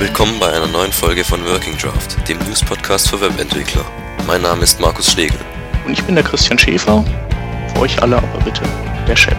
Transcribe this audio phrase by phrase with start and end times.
[0.00, 3.84] Willkommen bei einer neuen Folge von Working Draft, dem News-Podcast für Webentwickler.
[4.28, 5.40] Mein Name ist Markus Schlegel.
[5.84, 7.04] Und ich bin der Christian Schäfer.
[7.74, 8.62] Für euch alle aber bitte
[9.08, 9.36] der Chef.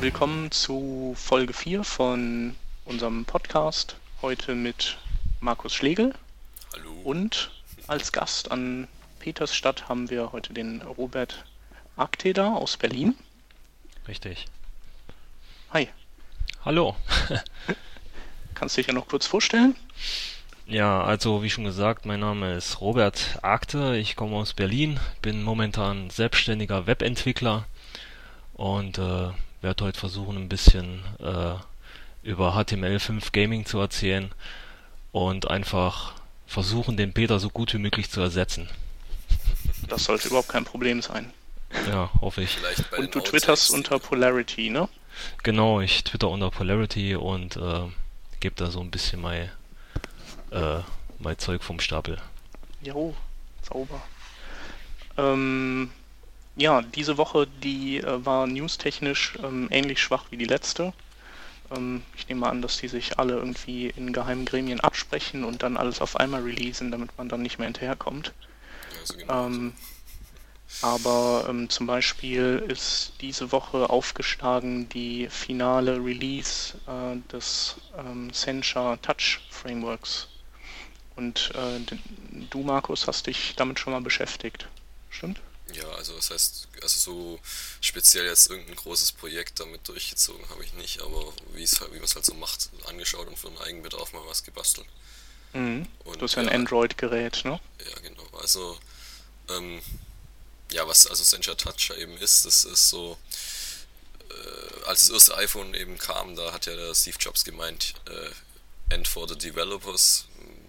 [0.00, 3.94] Willkommen zu Folge 4 von unserem Podcast.
[4.22, 4.98] Heute mit
[5.38, 6.12] Markus Schlegel.
[6.74, 6.90] Hallo.
[7.04, 7.52] Und
[7.86, 8.88] als Gast an
[9.20, 11.44] Petersstadt haben wir heute den Robert
[11.96, 13.14] Arkteder aus Berlin.
[14.08, 14.46] Richtig.
[15.72, 15.88] Hi.
[16.64, 16.96] Hallo.
[18.54, 19.76] Kannst du dich ja noch kurz vorstellen?
[20.66, 25.42] Ja, also wie schon gesagt, mein Name ist Robert Akte, ich komme aus Berlin, bin
[25.42, 27.66] momentan selbstständiger Webentwickler
[28.54, 29.28] und äh,
[29.60, 31.54] werde heute versuchen, ein bisschen äh,
[32.22, 34.32] über HTML5 Gaming zu erzählen
[35.12, 36.14] und einfach
[36.46, 38.68] versuchen, den Peter so gut wie möglich zu ersetzen.
[39.90, 41.32] Das sollte überhaupt kein Problem sein.
[41.88, 42.56] Ja, hoffe ich.
[42.96, 44.88] Und du twitterst unter Polarity, ne?
[45.42, 47.82] Genau, ich twitter unter Polarity und äh,
[48.40, 49.50] gebe da so ein bisschen mein,
[50.50, 50.80] äh,
[51.18, 52.18] mein Zeug vom Stapel.
[52.82, 53.14] Jo,
[53.62, 54.02] sauber.
[55.18, 55.90] Ähm,
[56.56, 60.92] ja, diese Woche, die äh, war newstechnisch ähm, ähnlich schwach wie die letzte.
[61.70, 65.76] Ähm, ich nehme an, dass die sich alle irgendwie in geheimen Gremien absprechen und dann
[65.76, 68.32] alles auf einmal releasen, damit man dann nicht mehr hinterherkommt.
[69.16, 69.46] Genau.
[69.46, 69.72] Ähm,
[70.82, 78.96] aber ähm, zum Beispiel ist diese Woche aufgeschlagen die finale Release äh, des ähm, Sencha
[78.98, 80.28] Touch Frameworks.
[81.16, 81.80] Und äh,
[82.50, 84.68] du, Markus, hast dich damit schon mal beschäftigt.
[85.10, 85.40] Stimmt?
[85.74, 87.40] Ja, also das heißt, also so
[87.80, 91.96] speziell jetzt irgendein großes Projekt damit durchgezogen habe ich nicht, aber wie es halt, wie
[91.96, 94.86] man es halt so macht, angeschaut und für den Eigenbedarf mal was gebastelt.
[95.52, 95.86] Mhm.
[96.04, 97.60] Und Du hast ja ein Android-Gerät, ne?
[97.78, 98.26] Ja, genau.
[98.40, 98.78] Also,
[99.56, 99.82] ähm,
[100.72, 103.18] ja, was also Sencha Touch eben ist, das ist so,
[104.30, 108.94] äh, als das erste iPhone eben kam, da hat ja der Steve Jobs gemeint, äh,
[108.94, 110.26] End for the Developers,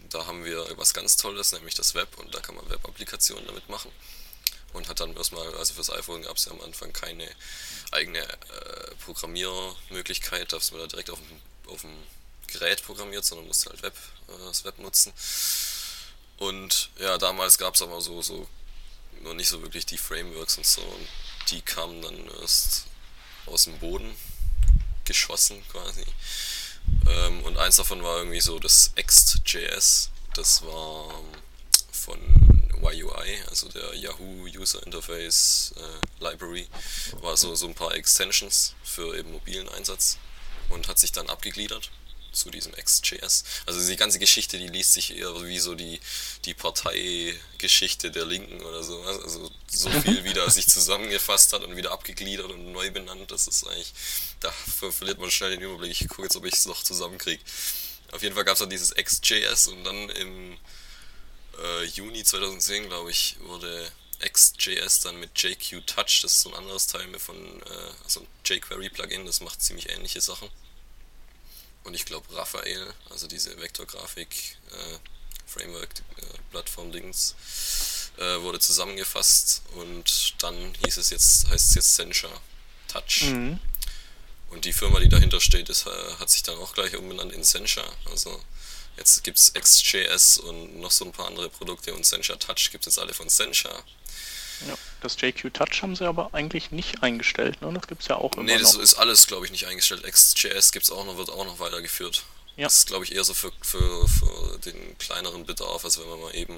[0.10, 3.68] da haben wir was ganz Tolles, nämlich das Web und da kann man Web-Applikationen damit
[3.70, 3.92] machen.
[4.74, 7.30] Und hat dann erstmal, also fürs iPhone gab es ja am Anfang keine
[7.92, 11.94] eigene äh, Programmiermöglichkeit, dass man da direkt auf dem, auf dem
[12.48, 13.96] Gerät programmiert, sondern musste halt Web,
[14.30, 15.12] äh, das Web nutzen.
[16.38, 18.48] Und ja, damals gab es aber so, so
[19.24, 20.82] noch nicht so wirklich die Frameworks und so.
[20.82, 21.08] Und
[21.50, 22.86] die kamen dann erst
[23.46, 24.16] aus dem Boden
[25.06, 26.06] geschossen quasi.
[27.08, 30.10] Ähm, und eins davon war irgendwie so das Ext.js.
[30.34, 31.42] Das war ähm,
[31.92, 32.20] von
[32.82, 36.68] YUI, also der Yahoo User Interface äh, Library.
[37.22, 40.18] War so, so ein paar Extensions für eben mobilen Einsatz
[40.70, 41.92] und hat sich dann abgegliedert
[42.32, 43.44] zu diesem Ext.js.
[43.66, 46.00] Also die ganze Geschichte, die liest sich eher wie so die,
[46.46, 49.02] die Parteigeschichte der Linken oder so.
[49.04, 53.66] Also so viel wieder sich zusammengefasst hat und wieder abgegliedert und neu benannt, das ist
[53.68, 53.94] eigentlich,
[54.40, 55.92] da ver- verliert man schnell den Überblick.
[56.02, 57.42] Ich gucke jetzt, ob ich es noch zusammenkriege.
[58.12, 60.58] Auf jeden Fall gab es dann dieses Ext.js und dann im
[61.62, 66.56] äh, Juni 2010, glaube ich, wurde Ext.js dann mit JQ Touch, das ist so ein
[66.56, 70.50] anderes Teil von, äh, also ein jQuery-Plugin, das macht ziemlich ähnliche Sachen.
[71.84, 74.98] Und ich glaube Raphael, also diese Vektorgrafik äh,
[75.48, 76.22] Framework äh,
[76.52, 77.36] Plattform Dings,
[78.18, 82.30] äh, wurde zusammengefasst und dann hieß es jetzt, heißt es jetzt Sencha
[82.88, 83.24] Touch.
[83.24, 83.60] Mhm.
[84.50, 87.44] Und die Firma, die dahinter steht, ist, äh, hat sich dann auch gleich umbenannt in
[87.44, 87.84] Sencha.
[88.06, 88.44] Also
[88.98, 92.86] jetzt gibt es XJS und noch so ein paar andere Produkte und Sencha Touch gibt
[92.86, 93.84] es jetzt alle von Sencha.
[95.02, 97.72] Das JQ Touch haben sie aber eigentlich nicht eingestellt, ne?
[97.74, 98.82] Das gibt's ja auch immer Nee, das noch.
[98.82, 100.04] ist alles, glaube ich, nicht eingestellt.
[100.04, 102.24] XJS gibt's auch noch, wird auch noch weitergeführt.
[102.56, 102.66] Ja.
[102.66, 106.20] Das ist, glaube ich, eher so für, für, für den kleineren Bedarf, als wenn man
[106.22, 106.56] mal eben.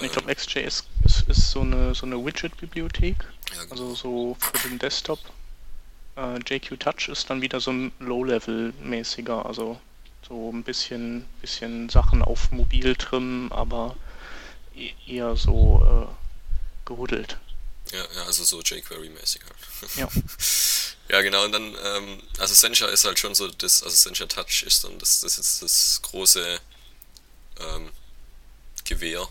[0.00, 3.16] Ich äh, glaube, XJS ist, ist so eine, so eine Widget-Bibliothek.
[3.54, 3.70] ja, genau.
[3.72, 5.18] Also so für den Desktop.
[6.16, 9.78] Äh, JQ Touch ist dann wieder so ein Low-Level-mäßiger, also
[10.26, 13.94] so ein bisschen, bisschen Sachen auf mobil trimmen, aber
[14.74, 16.08] e- eher so
[16.86, 17.36] gehuddelt.
[17.92, 19.96] Ja, ja, also so jQuery-mäßig halt.
[19.96, 20.08] Ja.
[21.08, 24.64] ja, genau, und dann, ähm, also Sencha ist halt schon so, das, also Sencha Touch
[24.64, 26.60] ist dann das, das ist das große
[27.60, 27.90] ähm,
[28.84, 29.28] Gewehr,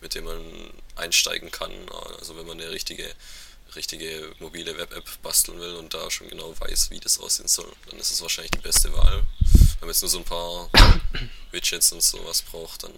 [0.00, 1.72] mit dem man einsteigen kann.
[2.18, 3.08] Also wenn man eine richtige,
[3.76, 7.98] richtige mobile Web-App basteln will und da schon genau weiß, wie das aussehen soll, dann
[7.98, 9.24] ist es wahrscheinlich die beste Wahl.
[9.78, 10.70] Wenn man jetzt nur so ein paar
[11.52, 12.92] Widgets und sowas braucht, dann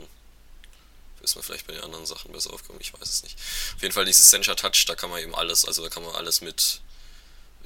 [1.27, 3.37] ist man vielleicht bei den anderen Sachen besser aufgehoben, ich weiß es nicht.
[3.75, 6.15] Auf jeden Fall dieses Sencha Touch, da kann man eben alles, also da kann man
[6.15, 6.81] alles mit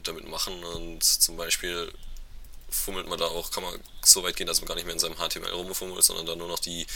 [0.03, 1.93] damit machen und zum Beispiel
[2.71, 5.01] fummelt man da auch, kann man so weit gehen, dass man gar nicht mehr in
[5.01, 6.87] seinem HTML rumfummelt, sondern dann nur noch die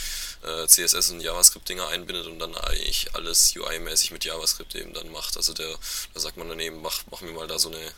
[0.43, 5.37] äh, CSS und JavaScript-Dinger einbindet und dann eigentlich alles UI-mäßig mit JavaScript eben dann macht.
[5.37, 5.77] Also der,
[6.15, 7.93] da sagt man dann eben, mach, mach mir mal da so eine,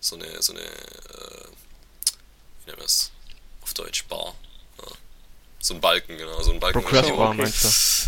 [0.00, 1.46] so eine, so eine, äh,
[2.58, 3.12] wie nennt man das
[3.62, 4.34] auf Deutsch, Bar.
[4.82, 4.96] Ja
[5.62, 6.82] so ein Balken, genau, so ein Balken.
[6.82, 7.64] Progress-Bar meinst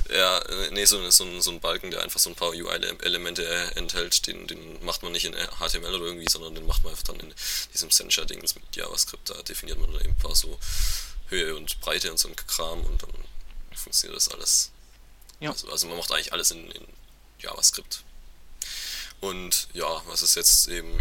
[0.08, 0.14] du?
[0.14, 3.46] Ja, nee, so, so, so ein Balken, der einfach so ein paar UI-Elemente
[3.76, 7.04] enthält, den, den macht man nicht in HTML oder irgendwie, sondern den macht man einfach
[7.04, 7.34] dann in
[7.74, 9.28] diesem Sencha-Dings mit JavaScript.
[9.28, 10.58] Da definiert man dann eben ein paar so
[11.28, 13.10] Höhe und Breite und so ein Kram und dann
[13.74, 14.70] funktioniert das alles.
[15.40, 15.50] Ja.
[15.50, 16.86] Also, also man macht eigentlich alles in, in
[17.38, 18.02] JavaScript.
[19.20, 21.00] Und ja, was ist jetzt eben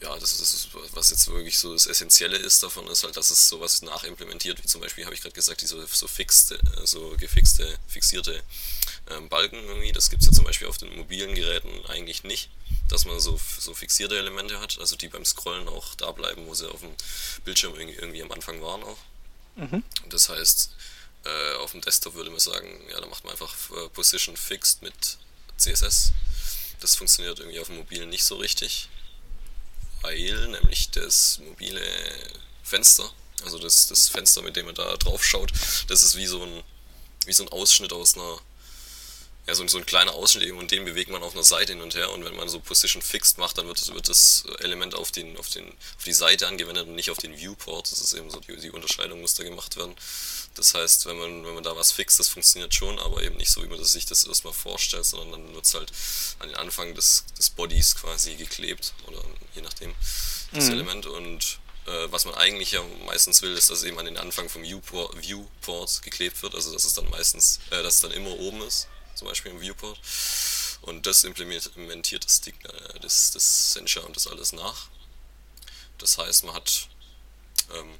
[0.00, 3.48] ja, das ist, was jetzt wirklich so das Essentielle ist davon, ist halt, dass es
[3.48, 7.78] sowas nachimplementiert, wie zum Beispiel, habe ich gerade gesagt, diese so fixte, äh, so gefixte,
[7.88, 8.42] fixierte
[9.10, 9.90] ähm, Balken irgendwie.
[9.90, 12.48] Das gibt es ja zum Beispiel auf den mobilen Geräten eigentlich nicht,
[12.88, 16.54] dass man so, so fixierte Elemente hat, also die beim Scrollen auch da bleiben, wo
[16.54, 16.94] sie auf dem
[17.44, 18.98] Bildschirm irgendwie, irgendwie am Anfang waren auch.
[19.56, 19.82] Mhm.
[20.10, 20.70] Das heißt,
[21.24, 24.82] äh, auf dem Desktop würde man sagen, ja, da macht man einfach äh, Position Fixed
[24.82, 25.18] mit
[25.56, 26.12] CSS.
[26.78, 28.88] Das funktioniert irgendwie auf dem mobilen nicht so richtig
[30.02, 31.82] weil nämlich das mobile
[32.62, 33.10] Fenster,
[33.44, 35.52] also das, das Fenster, mit dem man da drauf schaut,
[35.88, 36.62] das ist wie so ein,
[37.26, 38.38] wie so ein Ausschnitt aus einer,
[39.46, 41.82] ja, so, so ein kleiner Ausschnitt eben und den bewegt man auf einer Seite hin
[41.82, 45.10] und her und wenn man so Position Fixed macht, dann wird, wird das Element auf,
[45.10, 45.66] den, auf, den,
[45.96, 47.90] auf die Seite angewendet und nicht auf den Viewport.
[47.90, 49.94] Das ist eben so, die, die Unterscheidung muss da gemacht werden.
[50.58, 53.50] Das heißt, wenn man, wenn man da was fixt, das funktioniert schon, aber eben nicht
[53.50, 55.92] so, wie man sich das erstmal vorstellt, sondern dann wird es halt
[56.40, 59.22] an den Anfang des, des Bodies quasi geklebt oder
[59.54, 59.94] je nachdem
[60.52, 60.72] das mhm.
[60.72, 64.48] Element und äh, was man eigentlich ja meistens will, ist, dass eben an den Anfang
[64.48, 68.32] vom Viewport, Viewport geklebt wird, also dass es dann meistens, äh, dass es dann immer
[68.32, 70.00] oben ist, zum Beispiel im Viewport.
[70.82, 72.52] Und das implementiert das, äh,
[73.00, 74.88] das, das Sencha und das alles nach.
[75.98, 76.88] Das heißt, man hat
[77.74, 77.98] ähm,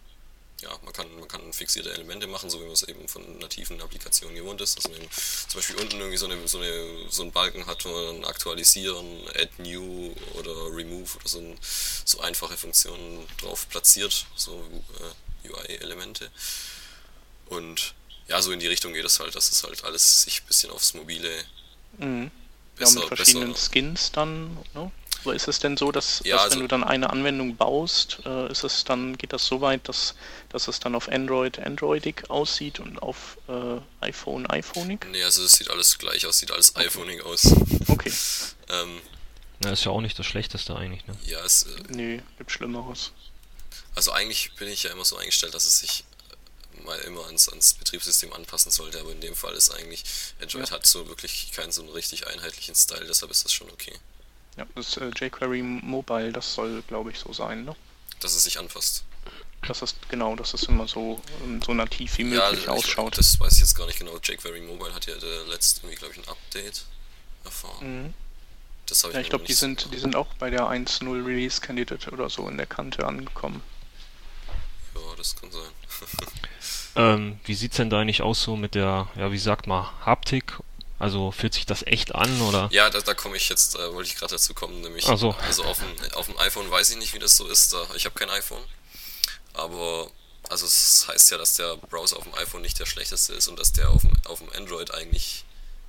[0.61, 3.81] ja, man kann, man kann fixierte Elemente machen, so wie man es eben von nativen
[3.81, 7.23] Applikationen gewohnt ist, dass man eben zum Beispiel unten irgendwie so, eine, so, eine, so
[7.23, 11.59] einen Balken hat, wo man dann aktualisieren, add new oder remove oder so, ein,
[12.05, 14.69] so einfache Funktionen drauf platziert, so
[15.45, 16.31] äh, UI-Elemente.
[17.47, 17.95] Und
[18.27, 20.71] ja, so in die Richtung geht es halt, dass es halt alles sich ein bisschen
[20.71, 21.45] aufs mobile
[21.99, 22.31] mhm.
[22.77, 24.91] besser, ja, mit verschiedenen besser, Skins dann, ne?
[25.25, 28.21] Aber ist es denn so, dass, ja, dass also wenn du dann eine Anwendung baust,
[28.25, 30.15] äh, ist es dann, geht das so weit, dass,
[30.49, 35.07] dass es dann auf Android Androidig aussieht und auf äh, iPhone iPhoneig?
[35.11, 36.87] Nee, also es sieht alles gleich aus, sieht alles okay.
[36.87, 37.53] iPhoneig aus.
[37.89, 38.13] Okay.
[38.71, 39.01] ähm,
[39.61, 41.17] Na, ist ja auch nicht das Schlechteste eigentlich, ne?
[41.27, 41.65] Ja, es.
[41.65, 43.13] Äh, nee, gibt Schlimmeres.
[43.95, 46.05] Also eigentlich bin ich ja immer so eingestellt, dass es sich
[46.85, 50.05] mal immer ans, ans Betriebssystem anpassen sollte, aber in dem Fall ist eigentlich,
[50.41, 50.75] Android ja.
[50.77, 53.93] hat so wirklich keinen so einen richtig einheitlichen Style, deshalb ist das schon okay.
[54.59, 57.77] Ja, das äh, jQuery Mobile, das soll, glaube ich, so sein, ne?
[58.21, 59.05] Dass es sich anpasst.
[59.67, 63.13] Das ist genau, dass es immer so, ähm, so nativ wie möglich ja, ausschaut.
[63.13, 64.17] Ich, das weiß ich jetzt gar nicht genau.
[64.17, 66.85] jQuery Mobile hat ja der letzte, glaube ich, ein Update
[67.45, 68.05] erfahren.
[68.05, 68.15] Mhm.
[68.87, 72.11] Das ich ja, ich glaube, die sind, die sind auch bei der 1.0 Release Candidate
[72.11, 73.63] oder so in der Kante angekommen.
[74.95, 75.71] Ja, das kann sein.
[76.97, 80.59] ähm, wie sieht's denn da eigentlich aus so mit der, ja, wie sagt man, Haptik
[80.99, 82.69] also fühlt sich das echt an oder?
[82.73, 85.33] Ja, da, da komme ich jetzt, äh, wollte ich gerade dazu kommen, nämlich so.
[85.33, 87.73] also auf dem, auf dem iPhone weiß ich nicht, wie das so ist.
[87.73, 88.63] Da, ich habe kein iPhone,
[89.55, 90.11] aber
[90.49, 93.59] also es heißt ja, dass der Browser auf dem iPhone nicht der schlechteste ist und
[93.59, 95.45] dass der auf dem, auf dem Android eigentlich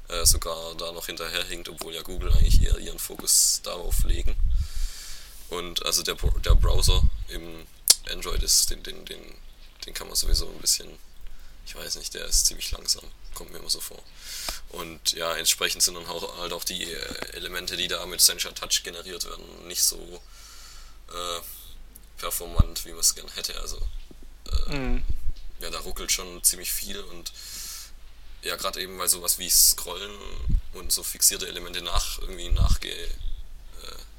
[0.10, 4.36] äh, sogar da noch hinterherhinkt, obwohl ja Google eigentlich eher ihren Fokus darauf legen.
[5.50, 7.66] Und also der, der Browser im
[8.12, 9.22] Android ist, den, den, den,
[9.86, 10.88] den kann man sowieso ein bisschen,
[11.66, 14.02] ich weiß nicht, der ist ziemlich langsam, kommt mir immer so vor.
[14.70, 18.52] Und ja, entsprechend sind dann auch, halt auch die äh, Elemente, die da mit Sencha
[18.52, 20.22] Touch generiert werden, nicht so
[21.10, 21.42] äh,
[22.18, 23.60] performant, wie man es gerne hätte.
[23.60, 23.78] Also
[24.68, 25.04] äh, mhm.
[25.60, 27.32] ja, da ruckelt schon ziemlich viel und
[28.42, 30.12] ja, gerade eben weil sowas wie Scrollen
[30.74, 33.10] und so fixierte Elemente nach irgendwie nachge, äh,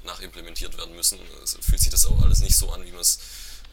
[0.05, 3.19] nachimplementiert werden müssen, also fühlt sich das auch alles nicht so an, wie man es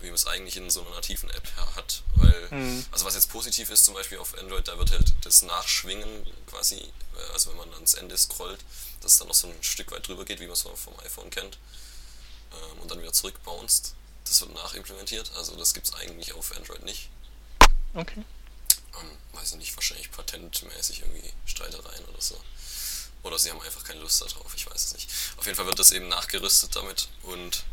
[0.01, 2.04] wie man es eigentlich in so einer nativen App hat.
[2.16, 2.86] Weil, mhm.
[2.92, 6.75] also was jetzt positiv ist, zum Beispiel auf Android, da wird halt das Nachschwingen quasi,
[6.75, 8.63] äh, also wenn man ans Ende scrollt,
[9.01, 11.30] dass es dann noch so ein Stück weit drüber geht, wie man es vom iPhone
[11.30, 11.58] kennt,
[12.51, 13.94] ähm, und dann wieder zurückbounced.
[14.25, 17.10] Das wird nachimplementiert, also das gibt es eigentlich auf Android nicht.
[17.94, 18.24] Okay.
[19.00, 22.39] Ähm, weiß ich nicht, wahrscheinlich patentmäßig irgendwie Streitereien oder so.
[23.24, 25.10] Oder sie haben einfach keine Lust darauf, ich weiß es nicht.
[25.38, 27.63] Auf jeden Fall wird das eben nachgerüstet damit und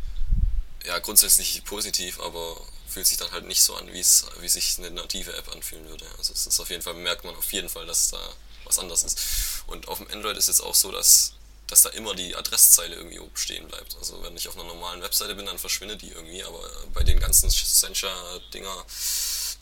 [0.86, 4.78] ja, grundsätzlich positiv, aber fühlt sich dann halt nicht so an, wie es, wie sich
[4.78, 6.06] eine native App anfühlen würde.
[6.18, 8.18] Also es ist auf jeden Fall, merkt man auf jeden Fall, dass da
[8.64, 9.18] was anderes ist.
[9.66, 11.34] Und auf dem Android ist jetzt auch so, dass
[11.66, 13.96] dass da immer die Adresszeile irgendwie oben stehen bleibt.
[13.96, 16.60] Also wenn ich auf einer normalen Webseite bin, dann verschwindet die irgendwie, aber
[16.92, 18.84] bei den ganzen Sencha-Dinger,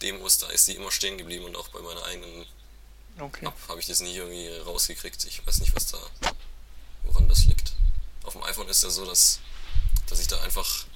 [0.02, 2.45] Demos, da ist die immer stehen geblieben und auch bei meiner eigenen
[3.19, 3.47] Okay.
[3.47, 5.25] App habe ich das nie irgendwie rausgekriegt.
[5.25, 5.99] Ich weiß nicht, was da,
[7.05, 7.73] woran das liegt.
[8.25, 9.38] Auf dem iPhone ist ja so, dass,
[10.07, 10.87] dass ich da einfach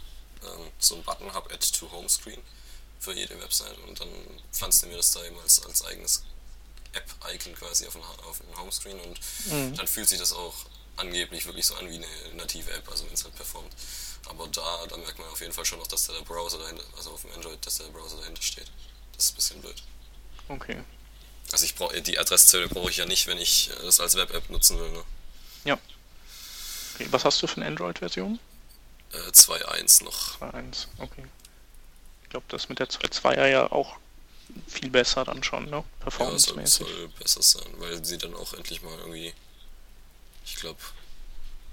[0.46, 2.40] ähm, so einen Button habe, Add to Homescreen
[3.00, 4.08] für jede Website und dann
[4.52, 6.22] pflanzt er mir das da eben als, als eigenes
[6.92, 9.74] App-Icon quasi auf den, auf den Homescreen und Mhm.
[9.76, 10.54] dann fühlt sich das auch
[10.96, 13.72] angeblich wirklich so an wie eine native App, also wenn es halt performt.
[14.28, 16.82] Aber da, da merkt man auf jeden Fall schon noch, dass da der Browser dahinter,
[16.96, 18.66] also auf dem Android, dass der Browser dahinter steht.
[19.14, 19.82] Das ist ein bisschen blöd.
[20.48, 20.82] Okay.
[21.52, 24.48] Also ich brauche die Adresszeile brauche ich ja nicht, wenn ich äh, das als Web-App
[24.50, 24.90] nutzen will.
[24.90, 25.04] Ne?
[25.64, 25.78] Ja.
[26.94, 27.06] Okay.
[27.10, 28.40] Was hast du für eine Android-Version?
[29.12, 30.40] Äh, 2.1 noch.
[30.40, 30.86] 2.1.
[30.98, 31.24] Okay.
[32.24, 33.96] Ich glaube, das mit der 2.2er ja auch
[34.66, 35.70] viel besser dann schon, ne?
[35.70, 36.86] Ja, soll, Performance-mäßig.
[36.86, 39.32] soll besser sein, weil sie dann auch endlich mal irgendwie,
[40.44, 40.78] ich glaube,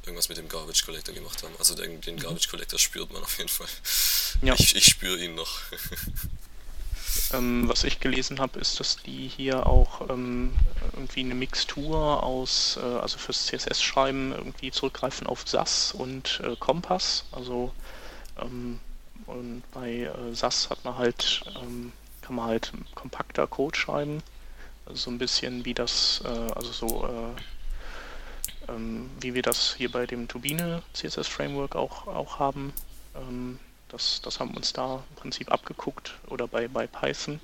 [0.04, 1.54] irgendwas mit dem Garbage Collector gemacht haben.
[1.60, 3.68] Also den, den Garbage Collector spürt man auf jeden Fall.
[4.42, 4.54] Ja.
[4.58, 5.60] Ich, ich spüre ihn noch.
[7.32, 10.56] Ähm, was ich gelesen habe, ist, dass die hier auch ähm,
[11.14, 17.26] irgendwie eine Mixtur aus, äh, also fürs CSS-Schreiben irgendwie zurückgreifen auf SAS und äh, Kompass.
[17.32, 17.72] Also
[18.42, 18.80] ähm,
[19.28, 24.24] und bei äh, SAS hat man halt, ähm, kann man halt kompakter Code schreiben.
[24.86, 29.92] Also so ein bisschen wie das, äh, also so äh, ähm, wie wir das hier
[29.92, 32.74] bei dem Turbine CSS Framework auch, auch haben.
[33.16, 37.40] Ähm, das, das haben wir uns da im Prinzip abgeguckt oder bei, bei Python.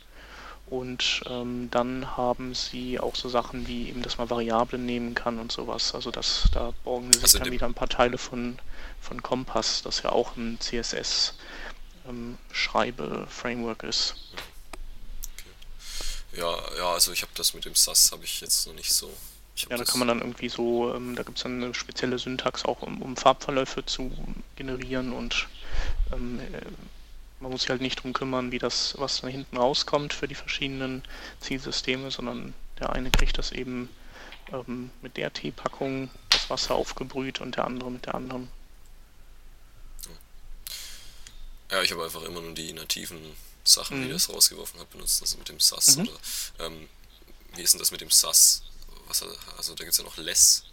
[0.70, 5.40] Und ähm, dann haben sie auch so Sachen wie eben, dass man Variablen nehmen kann
[5.40, 5.96] und sowas.
[5.96, 8.60] Also das, da borgen sie sich Also dann wieder ein paar Teile von,
[9.02, 11.34] von Compass, das ja auch ein CSS
[12.08, 12.38] ähm,
[13.84, 14.16] ist.
[16.34, 19.12] Ja, ja, also ich habe das mit dem SAS habe ich jetzt noch nicht so.
[19.70, 22.64] Ja, da kann man dann irgendwie so, ähm, da gibt es dann eine spezielle Syntax
[22.64, 24.12] auch, um, um Farbverläufe zu
[24.56, 25.48] generieren und
[26.14, 26.62] ähm, äh,
[27.39, 30.36] man muss sich halt nicht drum kümmern, wie das, was da hinten rauskommt für die
[30.36, 31.03] verschiedenen
[31.39, 33.89] Zielsysteme, sondern der eine kriegt das eben
[34.51, 38.50] ähm, mit der Teepackung das Wasser aufgebrüht und der andere mit der anderen.
[41.72, 43.19] Ja, ich habe einfach immer nur die nativen
[43.63, 44.05] Sachen, Mhm.
[44.08, 45.98] die das rausgeworfen hat, benutzt, also mit dem SAS.
[45.98, 46.08] Mhm.
[46.08, 46.89] Oder, ähm,
[47.55, 48.63] wie ist denn das mit dem SAS?
[49.08, 49.24] Was,
[49.58, 50.63] also da gibt es ja noch Less.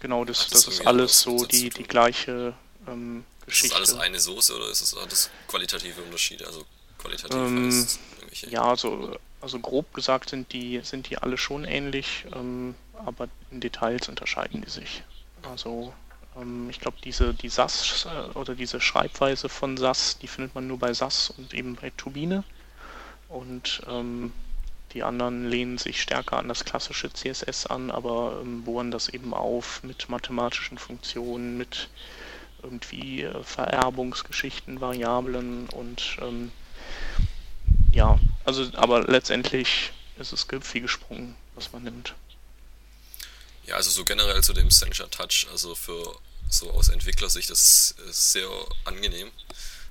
[0.00, 2.54] Genau, das, das das ist alles so die, die gleiche
[2.86, 3.76] ähm, Ist das Geschichte.
[3.76, 6.46] alles eine Soße oder ist das qualitative Unterschiede?
[6.46, 6.64] Also
[6.98, 8.50] qualitativ Ähm, heißt irgendwelche.
[8.50, 12.74] Ja, also, also grob gesagt sind die, sind die alle schon ähnlich, ähm,
[13.04, 15.02] aber in Details unterscheiden die sich.
[15.42, 15.92] Also
[16.36, 20.66] ähm, ich glaube, diese die SAS äh, oder diese Schreibweise von SAS, die findet man
[20.66, 22.44] nur bei SAS und eben bei Turbine.
[23.28, 24.32] Und ähm,
[24.92, 29.34] die anderen lehnen sich stärker an das klassische CSS an, aber ähm, bohren das eben
[29.34, 31.88] auf mit mathematischen Funktionen, mit
[32.62, 36.52] irgendwie äh, Vererbungsgeschichten, Variablen und ähm,
[37.92, 42.14] ja, also aber letztendlich ist es wie gesprungen, was man nimmt.
[43.66, 46.16] Ja, also so generell zu dem Sencha Touch, also für
[46.48, 48.48] so aus Entwicklersicht ist ist sehr
[48.84, 49.30] angenehm,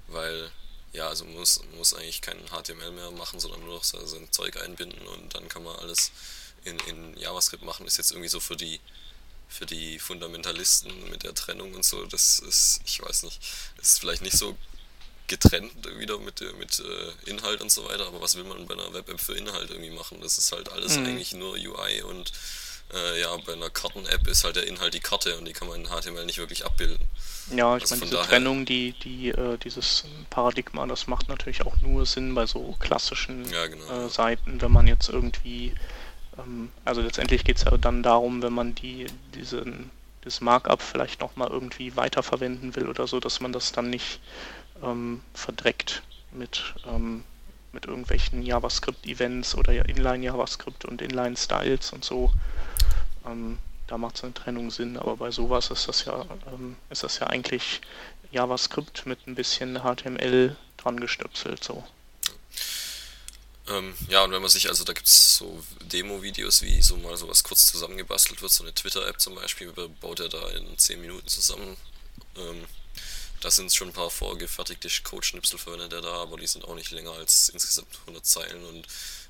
[0.07, 0.49] weil
[0.93, 4.05] ja, also man muss, man muss eigentlich kein HTML mehr machen, sondern nur noch so-
[4.05, 6.11] sein Zeug einbinden und dann kann man alles
[6.63, 7.85] in, in JavaScript machen.
[7.85, 8.79] Ist jetzt irgendwie so für die
[9.47, 13.39] für die Fundamentalisten mit der Trennung und so, das ist, ich weiß nicht,
[13.81, 14.57] ist vielleicht nicht so
[15.27, 18.93] getrennt wieder mit, mit äh, Inhalt und so weiter, aber was will man bei einer
[18.93, 20.19] Web-App für Inhalt irgendwie machen?
[20.21, 21.05] Das ist halt alles Mhm.
[21.05, 22.31] eigentlich nur UI und
[22.93, 25.81] äh, ja, bei einer Karten-App ist halt der Inhalt die Karte und die kann man
[25.83, 26.99] in HTML nicht wirklich abbilden.
[27.55, 31.63] Ja, ich Also meine, diese daher- Trennung, die, die, äh, dieses Paradigma, das macht natürlich
[31.65, 34.05] auch nur Sinn bei so klassischen Ja, genau.
[34.05, 35.73] äh, Seiten, wenn man jetzt irgendwie,
[36.39, 41.21] ähm, also letztendlich geht es ja dann darum, wenn man die, diesen, das Markup vielleicht
[41.21, 44.19] nochmal irgendwie weiterverwenden will oder so, dass man das dann nicht
[44.83, 47.23] ähm, verdreckt mit, ähm,
[47.71, 52.31] mit irgendwelchen JavaScript-Events oder ja Inline-JavaScript und Inline-Styles und so.
[53.25, 57.03] Ähm, da macht so eine Trennung Sinn, aber bei sowas ist das ja, ähm, ist
[57.03, 57.81] das ja eigentlich
[58.31, 61.83] JavaScript mit ein bisschen HTML dran gestöpselt so.
[63.67, 67.17] Ähm, ja, und wenn man sich, also da gibt es so Demo-Videos, wie so mal
[67.17, 71.27] sowas kurz zusammengebastelt wird, so eine Twitter-App zum Beispiel, baut er da in 10 Minuten
[71.27, 71.75] zusammen.
[72.37, 72.65] Ähm,
[73.41, 76.91] da sind schon ein paar vorgefertigte Code-Schnipsel verwendet er da, aber die sind auch nicht
[76.91, 78.87] länger als insgesamt 100 Zeilen und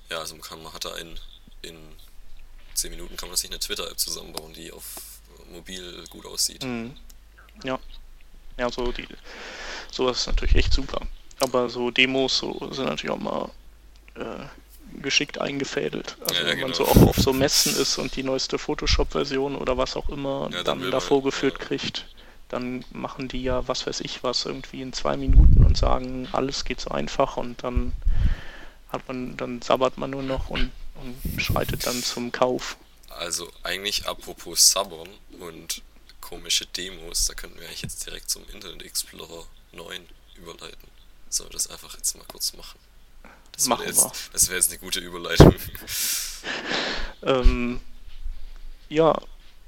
[0.10, 1.20] ja, also man, kann, man hat da in,
[1.62, 1.78] in
[2.74, 4.84] 10 Minuten kann man sich eine Twitter-App zusammenbauen, die auf
[5.52, 6.64] mobil gut aussieht.
[6.64, 6.96] Mhm.
[7.64, 7.80] Ja.
[8.58, 9.08] Ja, so die
[9.92, 11.02] sowas ist natürlich echt super.
[11.40, 13.50] Aber so Demos so sind natürlich auch mal
[14.16, 16.18] äh, geschickt eingefädelt.
[16.22, 16.86] Also Ja, wenn man genau.
[16.86, 20.64] so auch auf so Messen ist und die neueste Photoshop-Version oder was auch immer Ja,
[20.64, 21.66] dann dann da vorgeführt ja.
[21.66, 22.06] kriegt,
[22.50, 26.64] dann machen die ja was weiß ich was irgendwie in zwei Minuten und sagen, alles
[26.66, 27.94] geht so einfach und dann
[28.90, 32.78] hat man, dann sabbert man nur noch und, und schreitet dann zum Kauf.
[33.10, 35.82] Also eigentlich apropos Sabbern und
[36.22, 40.06] komische Demos, da könnten wir eigentlich jetzt direkt zum Internet Explorer 9
[40.36, 40.88] überleiten.
[41.30, 42.80] Sollen wir das einfach jetzt mal kurz machen?
[43.56, 44.12] Das wäre Machen jetzt, wir.
[44.34, 45.56] das wäre jetzt eine gute Überleitung.
[47.24, 47.80] Ähm,
[48.88, 49.20] ja,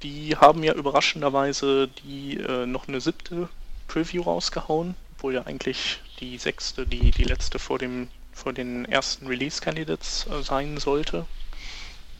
[0.04, 3.48] die haben ja überraschenderweise die äh, noch eine siebte
[3.88, 9.26] Preview rausgehauen, obwohl ja eigentlich die sechste, die, die letzte vor dem vor den ersten
[9.26, 11.26] Release Candidates äh, sein sollte.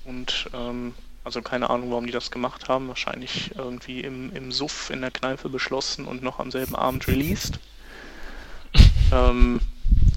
[0.05, 0.95] Und ähm,
[1.25, 2.89] also keine Ahnung, warum die das gemacht haben.
[2.89, 7.59] Wahrscheinlich irgendwie im, im Suff in der Kneipe beschlossen und noch am selben Abend released.
[9.11, 9.63] Ähm,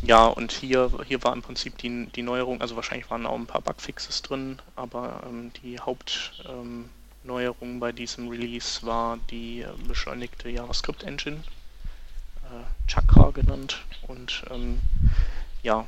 [0.04, 3.46] ja, und hier, hier war im Prinzip die, die Neuerung, also wahrscheinlich waren auch ein
[3.46, 6.90] paar Bugfixes drin, aber ähm, die Hauptneuerung
[7.62, 11.44] ähm, bei diesem Release war die äh, beschleunigte JavaScript-Engine,
[12.46, 13.82] äh, Chakra genannt.
[14.08, 14.80] Und ähm,
[15.62, 15.88] ja.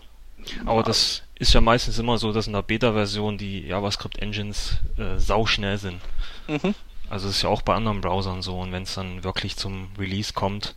[0.66, 5.78] Aber das ist ja meistens immer so, dass in der Beta-Version die JavaScript-Engines äh, sauschnell
[5.78, 6.02] sind.
[6.48, 6.76] Mhm.
[7.10, 8.60] Also das ist ja auch bei anderen Browsern so.
[8.60, 10.76] Und wenn es dann wirklich zum Release kommt,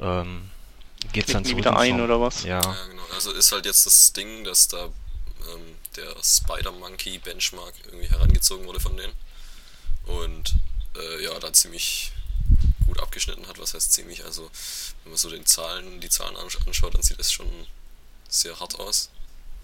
[0.00, 0.50] ähm,
[1.12, 2.42] geht's dann zurück wieder ein oder was?
[2.44, 3.02] Ja, Ja, genau.
[3.14, 8.80] Also ist halt jetzt das Ding, dass da ähm, der Spider-Monkey Benchmark irgendwie herangezogen wurde
[8.80, 9.12] von denen.
[10.06, 10.54] Und
[10.96, 12.12] äh, ja, da ziemlich
[12.86, 13.58] gut abgeschnitten hat.
[13.58, 14.24] Was heißt ziemlich?
[14.24, 14.50] Also,
[15.04, 17.50] wenn man so den Zahlen, die Zahlen ansch- anschaut, dann sieht das schon
[18.28, 19.10] sehr hart aus.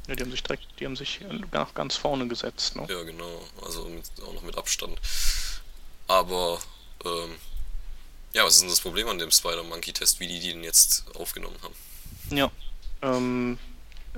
[0.09, 1.21] Ja, die haben sich direkt, die haben sich
[1.53, 2.75] nach ganz vorne gesetzt.
[2.75, 2.87] Ne?
[2.91, 3.49] Ja, genau.
[3.65, 4.99] Also mit, auch noch mit Abstand.
[6.09, 6.61] Aber,
[7.05, 7.37] ähm,
[8.35, 11.75] ja, was ist denn das Problem an dem Spider-Monkey-Test, wie die den jetzt aufgenommen haben?
[12.31, 12.51] Ja.
[13.03, 13.59] Ähm,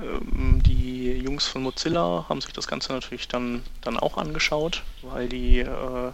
[0.00, 5.28] ähm, die Jungs von Mozilla haben sich das Ganze natürlich dann, dann auch angeschaut, weil
[5.28, 6.12] die, äh,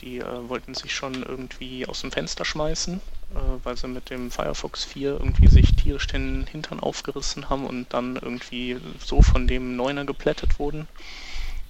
[0.00, 3.00] die äh, wollten sich schon irgendwie aus dem Fenster schmeißen,
[3.34, 7.92] äh, weil sie mit dem Firefox 4 irgendwie sich tierisch den Hintern aufgerissen haben und
[7.92, 10.88] dann irgendwie so von dem Neuner geplättet wurden.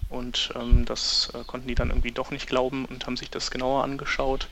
[0.08, 3.50] Und ähm, das äh, konnten die dann irgendwie doch nicht glauben und haben sich das
[3.52, 4.48] genauer angeschaut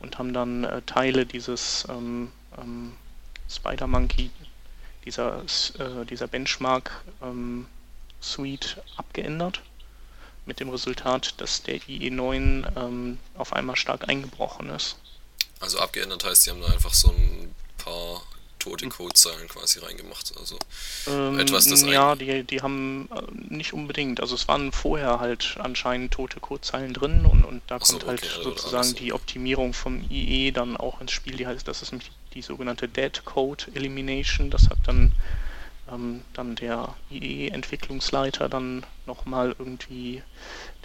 [0.00, 2.92] und haben dann äh, Teile dieses ähm, ähm,
[3.48, 4.30] Spider-Monkey,
[5.04, 7.66] dieser, äh, dieser Benchmark ähm,
[8.20, 9.62] Suite abgeändert.
[10.46, 14.96] Mit dem Resultat, dass der IE9 ähm, auf einmal stark eingebrochen ist.
[15.60, 18.22] Also abgeändert heißt, die haben da einfach so ein paar
[18.64, 20.32] tote Codezeilen quasi reingemacht.
[20.38, 20.58] Also
[21.06, 25.56] Ähm, Etwas, das ja, die, die haben äh, nicht unbedingt, also es waren vorher halt
[25.60, 28.96] anscheinend tote Codezeilen drin und, und da so, kommt halt okay, also sozusagen so.
[28.96, 32.88] die Optimierung vom IE dann auch ins Spiel, die heißt, das ist nämlich die sogenannte
[32.88, 35.12] Dead Code Elimination, das hat dann
[35.92, 40.22] ähm, dann der IE-Entwicklungsleiter dann nochmal irgendwie,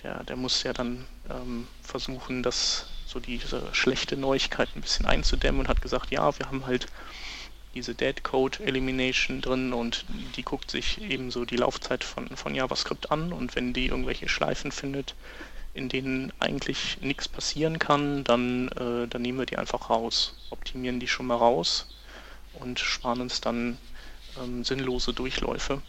[0.04, 5.62] der, der muss ja dann ähm, versuchen, das so diese schlechte Neuigkeit ein bisschen einzudämmen
[5.62, 6.86] und hat gesagt, ja, wir haben halt
[7.76, 10.06] diese Dead Code Elimination drin und
[10.36, 14.72] die guckt sich ebenso die Laufzeit von, von JavaScript an und wenn die irgendwelche Schleifen
[14.72, 15.16] findet,
[15.74, 21.00] in denen eigentlich nichts passieren kann, dann, äh, dann nehmen wir die einfach raus, optimieren
[21.00, 21.88] die schon mal raus
[22.54, 23.78] und sparen uns dann
[24.42, 25.82] ähm, sinnlose Durchläufe.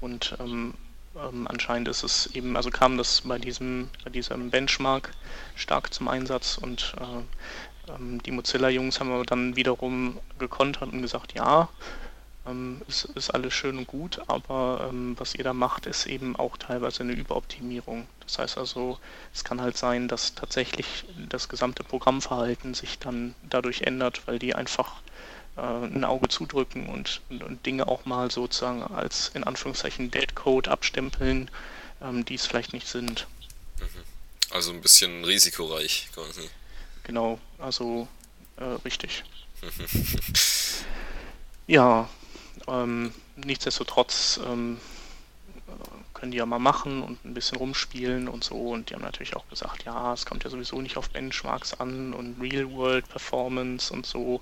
[0.00, 0.74] Und ähm,
[1.16, 5.12] ähm, anscheinend ist es eben, also kam das bei diesem, bei diesem Benchmark
[5.54, 7.22] stark zum Einsatz und äh,
[8.24, 11.68] die Mozilla-Jungs haben aber dann wiederum gekontert und gesagt, ja,
[12.46, 16.36] ähm, ist, ist alles schön und gut, aber ähm, was ihr da macht, ist eben
[16.36, 18.06] auch teilweise eine Überoptimierung.
[18.20, 18.98] Das heißt also,
[19.34, 24.54] es kann halt sein, dass tatsächlich das gesamte Programmverhalten sich dann dadurch ändert, weil die
[24.54, 25.00] einfach
[25.56, 30.70] äh, ein Auge zudrücken und, und, Dinge auch mal sozusagen als in Anführungszeichen Dead Code
[30.70, 31.50] abstempeln,
[32.02, 33.26] ähm, die es vielleicht nicht sind.
[34.50, 36.48] Also ein bisschen risikoreich quasi.
[37.06, 38.08] Genau, also
[38.56, 39.24] äh, richtig.
[41.68, 42.08] Ja,
[42.68, 44.78] ähm, nichtsdestotrotz ähm,
[45.66, 48.54] äh, können die ja mal machen und ein bisschen rumspielen und so.
[48.70, 52.14] Und die haben natürlich auch gesagt, ja, es kommt ja sowieso nicht auf Benchmarks an
[52.14, 54.40] und Real-World-Performance und so.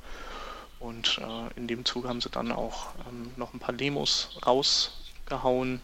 [0.80, 5.80] Und äh, in dem Zug haben sie dann auch ähm, noch ein paar Demos rausgehauen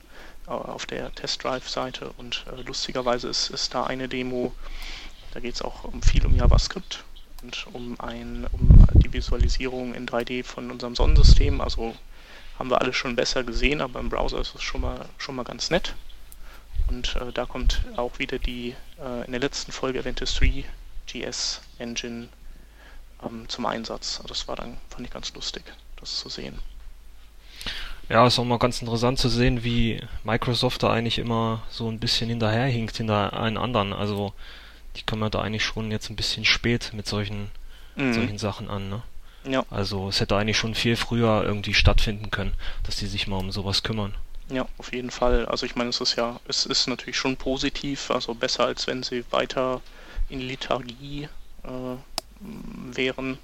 [0.47, 2.12] äh, auf der Test-Drive-Seite.
[2.19, 4.53] Und äh, lustigerweise ist, ist da eine Demo,
[5.33, 7.05] da geht es auch um viel um JavaScript
[7.43, 11.61] und um, ein, um die Visualisierung in 3D von unserem Sonnensystem.
[11.61, 11.95] Also
[12.59, 15.45] haben wir alles schon besser gesehen, aber im Browser ist es schon mal, schon mal
[15.45, 15.95] ganz nett.
[16.88, 22.29] Und äh, da kommt auch wieder die äh, in der letzten Folge erwähnte 3GS Engine
[23.25, 24.16] ähm, zum Einsatz.
[24.16, 25.62] Also das war dann, fand ich ganz lustig,
[25.97, 26.59] das zu sehen.
[28.09, 32.01] Ja, ist auch mal ganz interessant zu sehen, wie Microsoft da eigentlich immer so ein
[32.01, 33.93] bisschen hinterherhinkt hinter allen anderen.
[33.93, 34.33] Also
[35.01, 37.51] die kommen da eigentlich schon jetzt ein bisschen spät mit solchen,
[37.97, 38.13] mhm.
[38.13, 38.91] solchen Sachen an.
[38.91, 39.03] Ne?
[39.45, 39.65] Ja.
[39.71, 43.51] Also es hätte eigentlich schon viel früher irgendwie stattfinden können, dass die sich mal um
[43.51, 44.15] sowas kümmern.
[44.51, 45.47] Ja, auf jeden Fall.
[45.47, 49.03] Also ich meine, es ist ja, es ist natürlich schon positiv, also besser als wenn
[49.03, 49.81] sie weiter
[50.29, 51.29] in Lethargie
[51.63, 51.97] äh,
[52.95, 53.39] wären.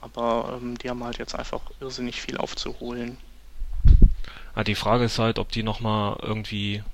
[0.00, 3.16] Aber ähm, die haben halt jetzt einfach irrsinnig viel aufzuholen.
[4.54, 6.84] Ja, die Frage ist halt, ob die nochmal irgendwie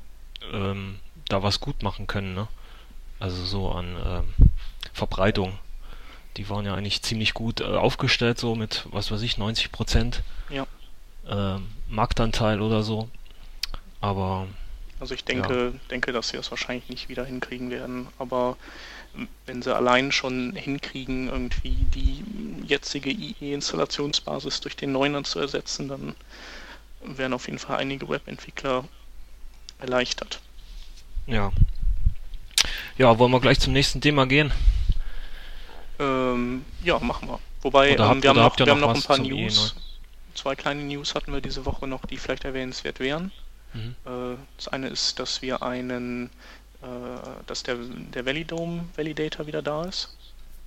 [0.53, 2.49] ähm, da was gut machen können, ne?
[3.20, 4.35] Also so an ähm,
[4.92, 5.59] Verbreitung.
[6.37, 10.22] Die waren ja eigentlich ziemlich gut äh, aufgestellt, so mit, was weiß ich, 90 Prozent
[10.48, 10.66] ja.
[11.28, 13.09] ähm, Marktanteil oder so.
[14.00, 14.48] Aber.
[14.98, 15.80] Also ich denke, ja.
[15.90, 18.09] denke, dass sie das wahrscheinlich nicht wieder hinkriegen werden.
[18.18, 18.56] Aber
[19.46, 22.24] wenn sie allein schon hinkriegen, irgendwie die
[22.66, 26.14] jetzige IE-Installationsbasis durch den Neuner zu ersetzen, dann
[27.02, 28.85] werden auf jeden Fall einige Webentwickler
[29.78, 30.40] erleichtert.
[31.26, 31.52] Ja.
[33.01, 34.53] Ja, wollen wir gleich zum nächsten Thema gehen?
[35.99, 37.41] Ähm, ja, machen wir.
[37.63, 39.75] Wobei, ähm, habt, wir haben noch, wir haben noch ein paar News.
[39.75, 43.33] E Zwei kleine News hatten wir diese Woche noch, die vielleicht erwähnenswert wären.
[43.73, 43.97] Mhm.
[44.05, 46.27] Äh, das eine ist, dass wir einen,
[46.83, 46.87] äh,
[47.47, 50.15] dass der, der Validome Validator wieder da ist.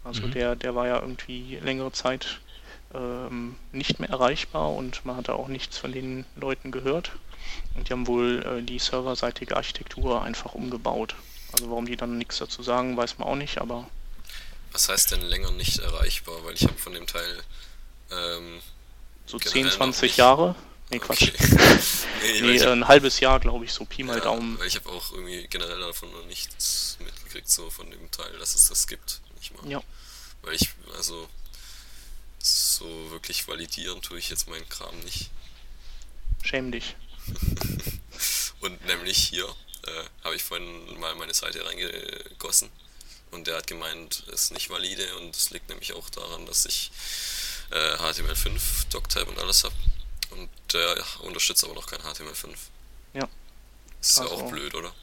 [0.04, 0.32] Also mhm.
[0.32, 2.40] der, der war ja irgendwie längere Zeit
[2.96, 7.12] ähm, nicht mehr erreichbar und man hatte auch nichts von den Leuten gehört.
[7.76, 11.14] Und die haben wohl äh, die serverseitige Architektur einfach umgebaut.
[11.54, 13.90] Also warum die dann nichts dazu sagen, weiß man auch nicht, aber.
[14.72, 16.44] Was heißt denn länger nicht erreichbar?
[16.44, 17.44] Weil ich habe von dem Teil
[18.12, 18.60] ähm,
[19.26, 20.56] so 10, 20 Jahre.
[20.90, 21.30] Nee, Quatsch.
[21.30, 21.34] Okay.
[22.22, 24.60] nee, nee hab, ein halbes Jahr, glaube ich, so Pi mal ja, Daumen.
[24.60, 28.56] Weil ich habe auch irgendwie generell davon noch nichts mitgekriegt, so von dem Teil, dass
[28.56, 29.22] es das gibt.
[29.38, 29.70] Nicht mal.
[29.70, 29.82] Ja.
[30.42, 31.28] Weil ich, also,
[32.40, 35.30] so wirklich validieren tue ich jetzt meinen Kram nicht.
[36.44, 36.96] Schäm dich.
[38.60, 39.48] und nämlich hier
[39.88, 42.70] äh, habe ich vorhin mal meine Seite reingegossen
[43.32, 46.66] und der hat gemeint, es ist nicht valide und es liegt nämlich auch daran, dass
[46.66, 46.92] ich
[47.72, 49.76] äh, HTML5 Doctype und alles habe
[50.32, 52.50] und der unterstützt aber noch kein HTML5.
[53.14, 53.28] Ja.
[54.02, 54.94] Ist also, ja auch blöd, oder?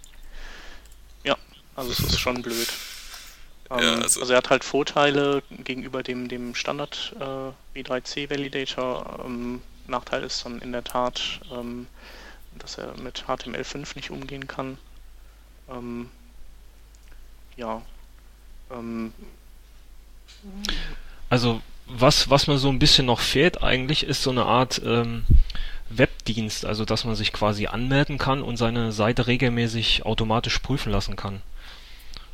[1.25, 1.37] Ja,
[1.77, 2.69] also es ist schon blöd.
[3.71, 9.25] ja, ähm, also, also, er hat halt Vorteile gegenüber dem, dem Standard äh, V3C Validator.
[9.25, 11.87] Ähm, Nachteil ist dann in der Tat, ähm,
[12.59, 14.79] dass er mit HTML5 nicht umgehen kann.
[15.69, 16.11] Ähm,
[17.57, 17.83] ja.
[18.71, 19.13] Ähm,
[21.29, 25.25] also was, was mir so ein bisschen noch fehlt eigentlich, ist so eine Art ähm,
[25.89, 31.17] Webdienst, also dass man sich quasi anmelden kann und seine Seite regelmäßig automatisch prüfen lassen
[31.17, 31.43] kann.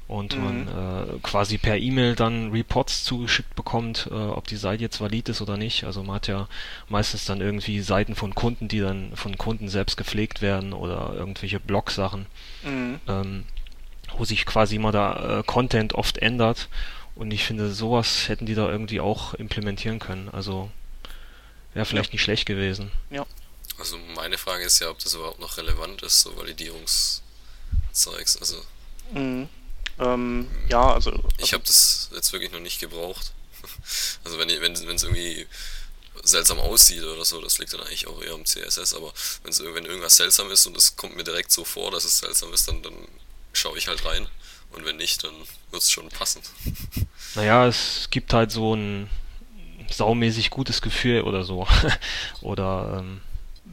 [0.09, 0.45] Und mhm.
[0.45, 5.29] man äh, quasi per E-Mail dann Reports zugeschickt bekommt, äh, ob die Seite jetzt valid
[5.29, 5.85] ist oder nicht.
[5.85, 6.49] Also man hat ja
[6.88, 11.59] meistens dann irgendwie Seiten von Kunden, die dann von Kunden selbst gepflegt werden oder irgendwelche
[11.59, 12.27] Blog-Sachen,
[12.62, 13.01] mhm.
[13.09, 13.45] ähm,
[14.16, 16.69] wo sich quasi immer da äh, Content oft ändert
[17.16, 20.29] und ich finde, sowas hätten die da irgendwie auch implementieren können.
[20.29, 20.71] Also
[21.73, 22.14] wäre vielleicht ja.
[22.14, 22.92] nicht schlecht gewesen.
[23.11, 23.27] Ja.
[23.79, 28.37] Also meine Frage ist ja, ob das überhaupt noch relevant ist, so Validierungszeugs.
[28.38, 28.57] Also.
[29.12, 29.49] Mhm.
[29.99, 31.13] Ähm, ja, also.
[31.39, 33.33] Ich habe das jetzt wirklich noch nicht gebraucht.
[34.25, 35.47] Also wenn wenn es irgendwie
[36.25, 39.13] seltsam aussieht oder so, das liegt dann eigentlich auch eher am CSS, aber
[39.45, 42.53] wenn's, wenn irgendwas seltsam ist und es kommt mir direkt so vor, dass es seltsam
[42.53, 42.95] ist, dann, dann
[43.53, 44.29] schaue ich halt rein.
[44.73, 45.35] Und wenn nicht, dann
[45.71, 46.43] wird es schon passen.
[47.35, 49.11] Naja, es gibt halt so ein
[49.91, 51.67] saumäßig gutes Gefühl oder so.
[52.41, 53.21] oder ähm,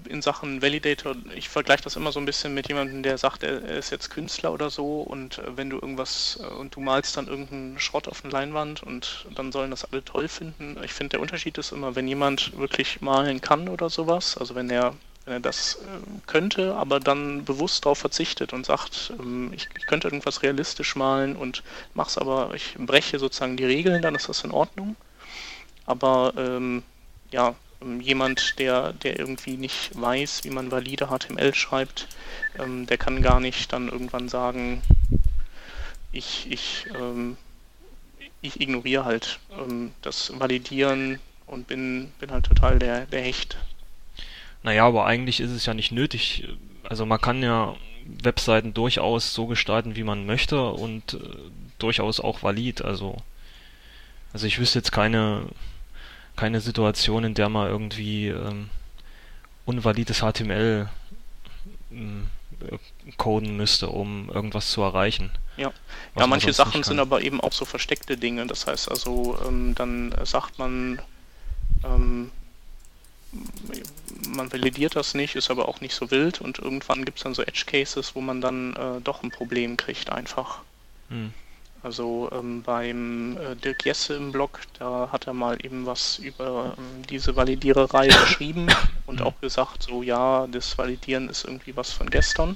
[0.08, 3.62] in Sachen Validator, ich vergleiche das immer so ein bisschen mit jemandem, der sagt, er,
[3.64, 7.28] ist jetzt Künstler oder so und äh, wenn du irgendwas äh, und du malst dann
[7.28, 10.78] irgendeinen Schrott auf eine Leinwand und dann sollen das alle toll finden.
[10.84, 14.70] Ich finde, der Unterschied ist immer, wenn jemand wirklich malen kann oder sowas, also wenn
[14.70, 15.80] er wenn er das äh,
[16.28, 21.36] könnte, aber dann bewusst darauf verzichtet und sagt, ähm, ich, ich, könnte irgendwas realistisch malen
[21.36, 21.64] und
[21.94, 24.96] mach's aber, ich breche sozusagen die Regeln, dann ist das in Ordnung.
[25.86, 26.84] Aber ähm,
[27.32, 27.56] ja, ähm,
[28.02, 32.08] jemand, der, der irgendwie nicht weiß, wie man valide HTML schreibt,
[32.60, 34.82] ähm, der kann gar nicht dann irgendwann sagen,
[36.12, 37.38] ich, ich, ähm,
[38.42, 39.40] ich ignoriere halt
[40.02, 43.58] das Validieren und bin, bin halt total der, der Hecht
[44.64, 46.48] naja, aber eigentlich ist es ja nicht nötig.
[46.84, 51.20] Also man kann ja Webseiten durchaus so gestalten, wie man möchte und äh,
[51.80, 52.82] durchaus auch valid.
[52.82, 53.18] Also,
[54.32, 55.48] also ich wüsste jetzt keine,
[56.36, 58.70] keine Situation, in der man irgendwie ähm,
[59.66, 60.90] unvalides HTML
[61.92, 62.28] ähm,
[63.18, 65.32] coden müsste, um irgendwas zu erreichen.
[65.58, 65.72] Ja,
[66.18, 68.48] ja manche Sachen sind aber eben auch so versteckte Dinge.
[68.48, 71.02] Das heißt also, ähm, dann sagt man,
[71.84, 72.32] ähm,
[74.30, 77.34] man validiert das nicht, ist aber auch nicht so wild und irgendwann gibt es dann
[77.34, 80.60] so Edge Cases, wo man dann äh, doch ein Problem kriegt einfach.
[81.10, 81.34] Hm.
[81.84, 86.76] Also ähm, beim äh, Dirk Jesse im Blog, da hat er mal eben was über
[86.78, 88.68] ähm, diese Validiererei geschrieben
[89.06, 92.56] und auch gesagt, so ja, das Validieren ist irgendwie was von gestern.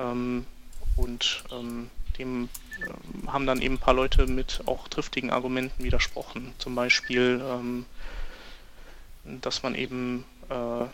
[0.00, 0.46] Ähm,
[0.96, 2.48] und ähm, dem
[2.80, 6.52] ähm, haben dann eben ein paar Leute mit auch triftigen Argumenten widersprochen.
[6.58, 7.86] Zum Beispiel, ähm,
[9.24, 10.86] dass man eben äh,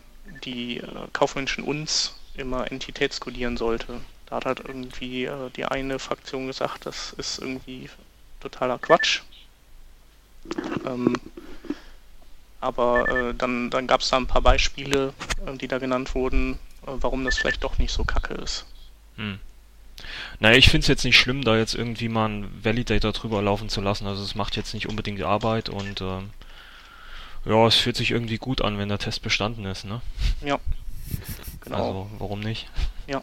[0.45, 4.01] die äh, kaufmännischen uns immer entitätskodieren sollte.
[4.29, 7.89] Da hat halt irgendwie äh, die eine Fraktion gesagt, das ist irgendwie
[8.41, 9.23] totaler Quatsch.
[10.87, 11.15] Ähm,
[12.61, 15.15] aber äh, dann, dann gab es da ein paar Beispiele,
[15.47, 16.55] äh, die da genannt wurden,
[16.87, 18.67] äh, warum das vielleicht doch nicht so kacke ist.
[19.17, 19.39] Hm.
[20.41, 23.69] Naja, ich finde es jetzt nicht schlimm, da jetzt irgendwie mal einen Validator drüber laufen
[23.69, 24.07] zu lassen.
[24.07, 26.31] Also es macht jetzt nicht unbedingt Arbeit und ähm,
[27.45, 30.01] ja, es fühlt sich irgendwie gut an, wenn der Test bestanden ist, ne?
[30.43, 30.59] Ja.
[31.61, 31.77] Genau.
[31.77, 32.69] Also warum nicht?
[33.07, 33.23] Ja.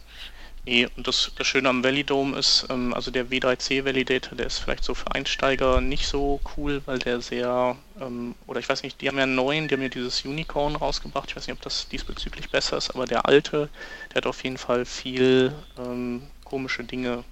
[0.68, 4.58] Nee, und das, das Schöne am Validome ist, ähm, also der W3C Validator, der ist
[4.58, 9.00] vielleicht so für Einsteiger nicht so cool, weil der sehr, ähm, oder ich weiß nicht,
[9.00, 11.62] die haben ja einen neuen, die haben ja dieses Unicorn rausgebracht, ich weiß nicht, ob
[11.62, 13.70] das diesbezüglich besser ist, aber der alte,
[14.10, 17.24] der hat auf jeden Fall viel ähm, komische Dinge,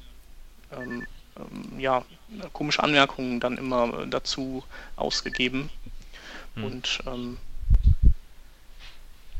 [0.71, 2.05] ähm, ähm, ja,
[2.51, 4.63] komische Anmerkungen dann immer dazu
[4.95, 5.71] ausgegeben.
[6.53, 6.63] Hm.
[6.65, 7.37] Und ähm,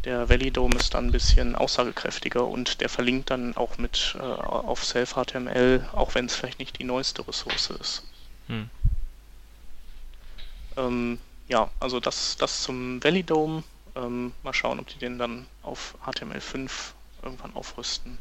[0.06, 4.22] der Valley Dome ist dann ein bisschen aussagekräftiger und der verlinkt dann auch mit äh,
[4.22, 8.04] auf Self-HTML, auch wenn es vielleicht nicht die neueste Ressource ist.
[8.48, 8.70] Hm.
[10.76, 13.64] Ähm, ja, also das, das zum Valley Dome.
[13.96, 16.70] Ähm, mal schauen, ob die den dann auf HTML5
[17.22, 18.18] irgendwann aufrüsten.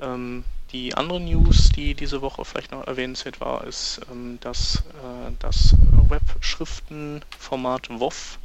[0.00, 5.32] Ähm, die andere News, die diese Woche vielleicht noch erwähnenswert war, ist, ähm, dass äh,
[5.38, 5.74] das
[6.08, 8.38] Webschriftenformat WOF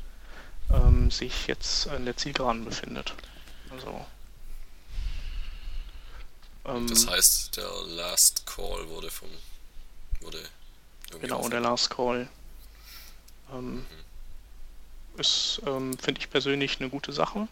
[0.71, 3.13] ähm, sich jetzt in der Zielgeraden befindet.
[3.71, 4.05] Also.
[6.65, 9.29] Ähm, das heißt, der Last Call wurde vom.
[10.21, 10.39] wurde
[11.21, 12.27] Genau, der Last Call.
[13.53, 13.85] Ähm, mhm.
[15.17, 17.47] Ist, ähm, finde ich persönlich eine gute Sache.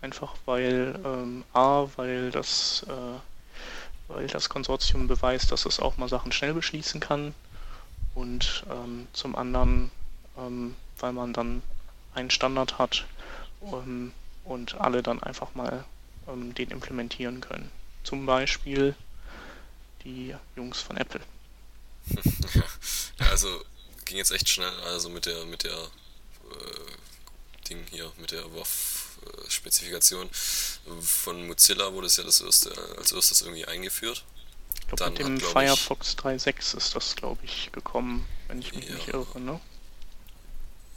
[0.00, 6.08] Einfach weil, ähm, A, weil das, äh, weil das Konsortium beweist, dass es auch mal
[6.08, 7.34] Sachen schnell beschließen kann.
[8.14, 9.90] Und ähm, zum anderen,
[10.38, 11.62] ähm, weil man dann
[12.14, 13.04] einen Standard hat
[13.60, 14.12] um,
[14.44, 15.84] und alle dann einfach mal
[16.28, 17.70] ähm, den implementieren können.
[18.04, 18.94] Zum Beispiel
[20.04, 21.20] die Jungs von Apple.
[23.18, 23.62] ja, also
[24.04, 30.28] ging jetzt echt schnell, also mit der mit der äh, Ding hier, mit der WAF-Spezifikation
[31.00, 34.24] von Mozilla wurde es ja das erste, als erstes irgendwie eingeführt.
[34.80, 38.88] Ich glaube, mit dem hat, Firefox 3.6 ist das, glaube ich, gekommen, wenn ich mich
[38.88, 39.60] ja, nicht irre, ne?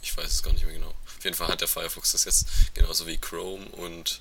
[0.06, 0.94] Ich weiß es gar nicht mehr genau.
[1.18, 4.20] Auf jeden Fall hat der Firefox das jetzt genauso wie Chrome und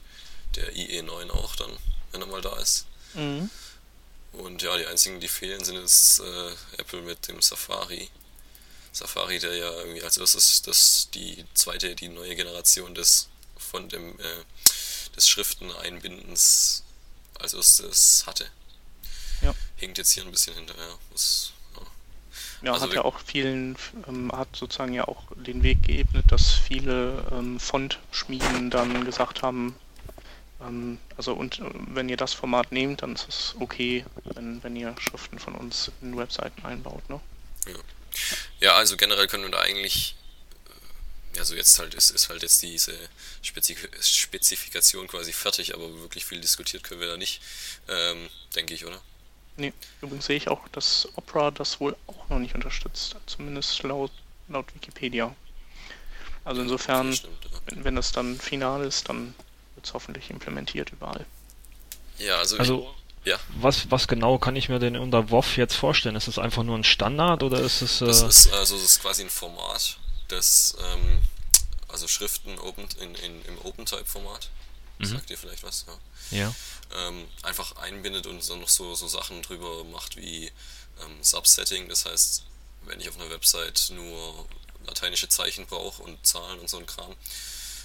[0.55, 1.69] der IE9 auch dann,
[2.11, 2.87] wenn er mal da ist.
[3.13, 3.51] Mhm.
[4.33, 8.09] Und ja, die einzigen, die fehlen, sind jetzt äh, Apple mit dem Safari.
[8.93, 14.19] Safari, der ja irgendwie als erstes das, die zweite, die neue Generation des von dem
[14.19, 14.43] äh,
[15.15, 16.83] des Schrifteneinbindens
[17.35, 18.49] als erstes hatte.
[19.43, 19.53] Ja.
[19.75, 20.97] Hinkt jetzt hier ein bisschen hinterher.
[21.11, 21.51] Was
[22.65, 26.51] ja, also hat ja auch vielen, ähm, hat sozusagen ja auch den Weg geebnet, dass
[26.51, 29.75] viele ähm, Font-Schmieden dann gesagt haben,
[30.61, 34.75] ähm, also und äh, wenn ihr das Format nehmt, dann ist es okay, wenn, wenn
[34.75, 37.19] ihr Schriften von uns in Webseiten einbaut, ne?
[37.67, 37.75] Ja.
[38.59, 40.15] ja, also generell können wir da eigentlich,
[41.37, 42.97] also jetzt halt ist, ist halt jetzt diese
[43.41, 47.41] Spezif Spezifikation quasi fertig, aber wirklich viel diskutiert können wir da nicht,
[47.87, 49.01] ähm, denke ich, oder?
[49.57, 53.15] Nee, übrigens sehe ich auch, dass Opera das wohl auch noch nicht unterstützt.
[53.25, 54.11] Zumindest laut,
[54.49, 55.33] laut Wikipedia.
[56.43, 57.59] Also insofern, stimmt, ja.
[57.67, 59.33] wenn, wenn das dann final ist, dann
[59.75, 61.25] wird es hoffentlich implementiert überall.
[62.17, 63.39] Ja, also, also ja.
[63.55, 66.15] Was, was genau kann ich mir denn unter WoW jetzt vorstellen?
[66.15, 68.01] Ist es einfach nur ein Standard oder ist es.
[68.01, 71.19] Äh das ist also das ist quasi ein Format, das ähm,
[71.87, 74.49] also Schriften open, in, in, im OpenType-Format.
[74.99, 75.05] Mhm.
[75.05, 75.85] Sagt ihr vielleicht was?
[76.29, 76.37] Ja.
[76.37, 76.55] ja.
[76.95, 80.51] Ähm, einfach einbindet und dann noch so, so Sachen drüber macht wie
[81.01, 81.89] ähm, Subsetting.
[81.89, 82.43] Das heißt,
[82.85, 84.47] wenn ich auf einer Website nur
[84.85, 87.15] lateinische Zeichen brauche und Zahlen und so ein Kram,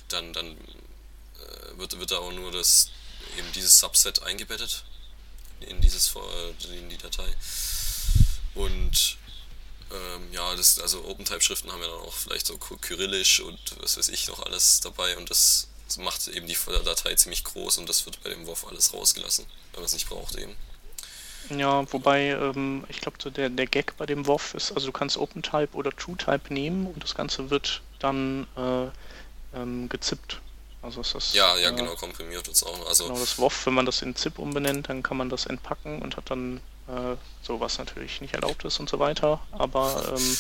[0.09, 2.91] dann, dann äh, wird, wird da auch nur das
[3.39, 4.85] eben dieses Subset eingebettet
[5.61, 7.29] in dieses äh, in die Datei.
[8.55, 9.19] Und
[9.93, 14.09] ähm, ja, das, also OpenType-Schriften haben ja dann auch vielleicht so Kyrillisch und was weiß
[14.09, 18.07] ich noch alles dabei und das das macht eben die Datei ziemlich groß und das
[18.07, 20.55] wird bei dem WoW alles rausgelassen, wenn man es nicht braucht eben.
[21.51, 24.93] Ja, wobei, ähm, ich glaube, so der, der Gag bei dem WoW ist, also du
[24.93, 30.41] kannst OpenType oder TrueType nehmen und das Ganze wird dann äh, ähm, gezippt.
[30.83, 32.87] Also ist das, ja, ja, äh, genau, komprimiert wird es auch.
[32.87, 36.01] Also genau, das WOF, wenn man das in ZIP umbenennt, dann kann man das entpacken
[36.01, 39.41] und hat dann äh, so was natürlich nicht erlaubt ist und so weiter.
[39.53, 40.37] Aber ähm,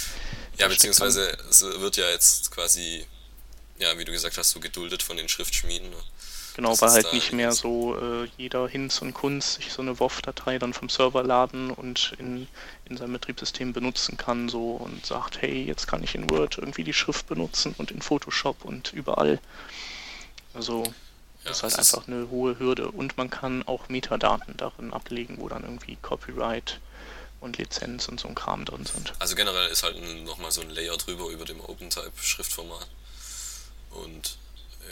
[0.59, 3.07] ja, beziehungsweise es wird ja jetzt quasi,
[3.81, 5.91] ja, wie du gesagt hast, so geduldet von den Schriftschmieden.
[5.91, 5.97] Ne?
[6.55, 10.59] Genau, weil halt nicht mehr so äh, jeder Hinz und Kunz sich so eine WOF-Datei
[10.59, 12.49] dann vom Server laden und in,
[12.85, 16.85] in seinem Betriebssystem benutzen kann so und sagt, hey, jetzt kann ich in Word irgendwie
[16.85, 19.41] die Schrift benutzen und in Photoshop und überall.
[20.53, 20.93] Also ja,
[21.45, 24.93] das ist halt das einfach ist eine hohe Hürde und man kann auch Metadaten darin
[24.93, 26.81] ablegen, wo dann irgendwie Copyright
[27.41, 29.15] und Lizenz und so ein Kram drin sind.
[29.19, 32.87] Also generell ist halt nochmal so ein Layer drüber über dem OpenType-Schriftformat
[33.91, 34.39] und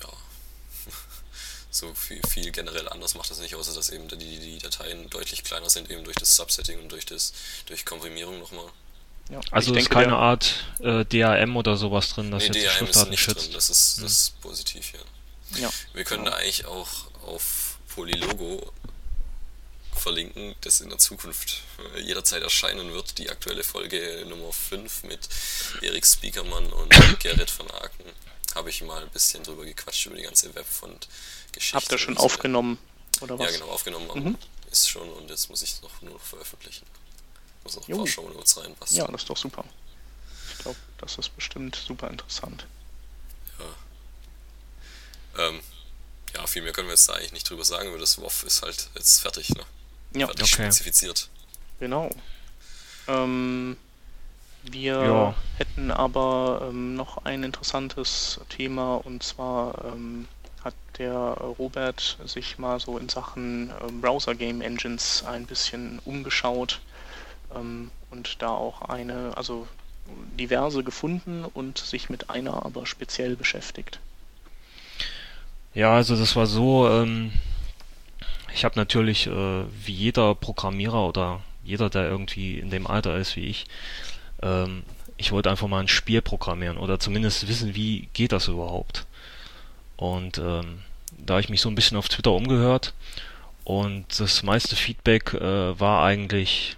[0.01, 0.09] ja,
[1.71, 5.45] so viel, viel, generell anders macht das nicht, außer dass eben die, die Dateien deutlich
[5.45, 7.33] kleiner sind, eben durch das Subsetting und durch das
[7.67, 8.71] durch Komprimierung nochmal.
[9.31, 13.11] Ja, also ist keine Art äh, DRM oder sowas drin, das nee, jetzt Schriftdaten ist
[13.11, 13.47] nicht schützt.
[13.47, 13.53] Drin.
[13.53, 15.61] Das ist, das ist positiv, ja.
[15.61, 15.71] Ja.
[15.93, 16.31] Wir können ja.
[16.31, 16.89] da eigentlich auch
[17.27, 18.73] auf Polylogo
[19.99, 21.63] verlinken, das in der Zukunft
[21.95, 23.19] äh, jederzeit erscheinen wird.
[23.19, 25.29] Die aktuelle Folge Nummer 5 mit
[25.83, 28.05] Erik Spiekermann und Gerrit von Aken
[28.55, 31.77] habe ich mal ein bisschen drüber gequatscht, über die ganze Webfont-Geschichte.
[31.77, 32.23] Habt ihr schon so.
[32.23, 32.79] aufgenommen,
[33.21, 33.47] oder was?
[33.47, 34.39] Ja, genau, aufgenommen mhm.
[34.71, 36.87] ist schon und jetzt muss ich es noch nur noch veröffentlichen.
[37.65, 37.99] Muss noch ein jo.
[37.99, 38.97] paar Shownotes reinpassen.
[38.97, 39.65] Ja, das ist doch super.
[40.53, 42.67] Ich glaube, das ist bestimmt super interessant.
[45.39, 45.61] Ähm,
[46.35, 48.63] ja, viel mehr können wir jetzt da eigentlich nicht drüber sagen, weil das WoW ist
[48.63, 49.65] halt jetzt fertig, ne?
[50.15, 50.65] Ja, fertig okay.
[50.65, 51.29] spezifiziert.
[51.81, 52.11] Genau.
[53.07, 53.77] Ähm,
[54.73, 55.35] wir ja.
[55.57, 60.29] hätten aber ähm, noch ein interessantes Thema und zwar ähm,
[60.65, 66.81] hat der Robert sich mal so in Sachen ähm, Browser Game Engines ein bisschen umgeschaut
[67.55, 69.67] ähm, und da auch eine, also
[70.39, 74.01] diverse gefunden und sich mit einer aber speziell beschäftigt.
[75.75, 77.33] Ja, also das war so, ähm,
[78.55, 83.37] ich habe natürlich, äh, wie jeder Programmierer oder jeder, der irgendwie in dem Alter ist
[83.37, 83.67] wie ich,
[84.43, 84.83] ähm,
[85.17, 89.07] ich wollte einfach mal ein Spiel programmieren oder zumindest wissen, wie geht das überhaupt.
[89.97, 90.81] Und ähm,
[91.17, 92.95] da habe ich mich so ein bisschen auf Twitter umgehört
[93.65, 96.77] und das meiste Feedback äh, war eigentlich,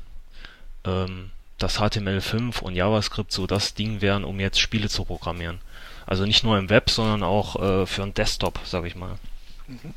[0.84, 5.60] ähm, dass HTML5 und JavaScript so das Ding wären, um jetzt Spiele zu programmieren.
[6.06, 9.18] Also nicht nur im Web, sondern auch äh, für einen Desktop, sage ich mal.
[9.68, 9.94] Mhm.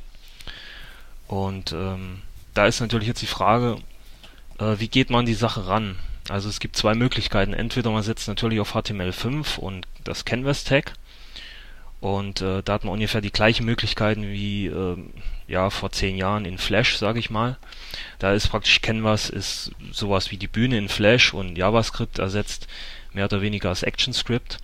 [1.28, 2.22] Und ähm,
[2.54, 3.78] da ist natürlich jetzt die Frage,
[4.60, 5.98] äh, wie geht man die Sache ran?
[6.30, 7.54] Also es gibt zwei Möglichkeiten.
[7.54, 10.94] Entweder man setzt natürlich auf HTML5 und das Canvas Tag.
[12.00, 14.98] Und äh, da hat man ungefähr die gleichen Möglichkeiten wie äh,
[15.48, 17.58] ja vor zehn Jahren in Flash, sage ich mal.
[18.20, 22.68] Da ist praktisch Canvas ist sowas wie die Bühne in Flash und JavaScript ersetzt
[23.14, 24.58] mehr oder weniger das ActionScript.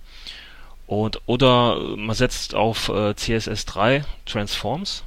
[0.86, 5.04] Und, oder man setzt auf äh, CSS3 Transforms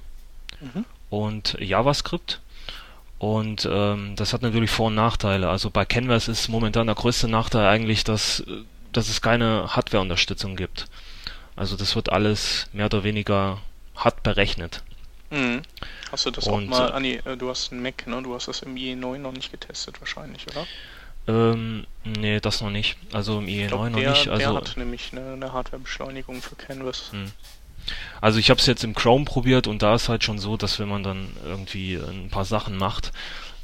[0.62, 0.86] mhm.
[1.10, 2.40] und JavaScript.
[3.24, 5.48] Und ähm, das hat natürlich Vor- und Nachteile.
[5.48, 8.44] Also bei Canvas ist momentan der größte Nachteil eigentlich, dass,
[8.92, 10.88] dass es keine Hardware-Unterstützung gibt.
[11.56, 13.62] Also das wird alles mehr oder weniger
[13.96, 14.84] hart berechnet.
[15.30, 15.62] Mhm.
[16.12, 18.22] Hast du das und, auch mal, Anni, äh, du hast einen Mac, ne?
[18.22, 20.68] Du hast das im IE9 noch nicht getestet wahrscheinlich, oder?
[21.26, 22.98] Ähm, nee, das noch nicht.
[23.14, 24.28] Also im IE9 glaub, noch nicht.
[24.28, 27.14] Also, der hat nämlich eine, eine Hardwarebeschleunigung für Canvas.
[27.14, 27.32] Hm.
[28.22, 30.80] Also ich habe es jetzt im Chrome probiert und da ist halt schon so, dass
[30.80, 33.12] wenn man dann irgendwie ein paar Sachen macht,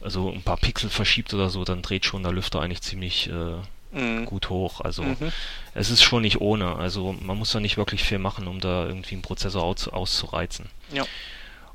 [0.01, 3.97] also ein paar Pixel verschiebt oder so, dann dreht schon der Lüfter eigentlich ziemlich äh,
[3.97, 4.25] mhm.
[4.25, 4.81] gut hoch.
[4.81, 5.31] Also mhm.
[5.73, 6.75] es ist schon nicht ohne.
[6.75, 10.67] Also man muss da nicht wirklich viel machen, um da irgendwie einen Prozessor aus, auszureizen.
[10.91, 11.05] Ja.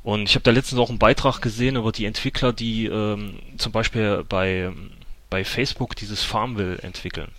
[0.02, 3.72] Und ich habe da letztens auch einen Beitrag gesehen über die Entwickler, die ähm, zum
[3.72, 4.70] Beispiel bei
[5.35, 7.33] bei Facebook dieses Farmville entwickeln.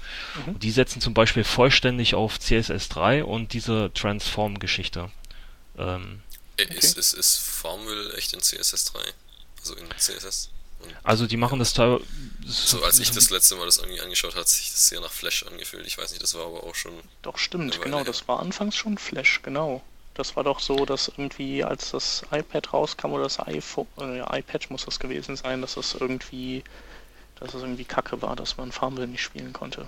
[0.45, 0.59] Mhm.
[0.59, 5.09] Die setzen zum Beispiel vollständig auf CSS3 und diese Transform-Geschichte.
[5.77, 6.21] Ähm,
[6.59, 6.75] okay.
[6.75, 8.97] ist, ist, ist Farmville echt in CSS3?
[9.61, 10.49] Also in CSS?
[11.03, 12.03] also die machen das teilweise.
[12.45, 15.43] So, als ich das letzte Mal das irgendwie angeschaut hat sich das sehr nach Flash
[15.43, 15.87] angefühlt.
[15.87, 16.91] Ich weiß nicht, das war aber auch schon.
[17.21, 19.81] Doch, stimmt, genau, das war anfangs schon Flash, genau.
[20.15, 24.69] Das war doch so, dass irgendwie, als das iPad rauskam oder das iPhone, äh, iPad
[24.69, 26.61] muss das gewesen sein, dass das irgendwie
[27.39, 29.87] dass es irgendwie kacke war, dass man Farmville nicht spielen konnte.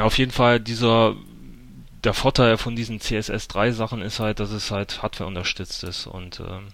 [0.00, 1.16] Auf jeden Fall, dieser
[2.04, 6.40] der Vorteil von diesen CSS3 Sachen ist halt, dass es halt Hardware unterstützt ist und
[6.40, 6.68] ähm,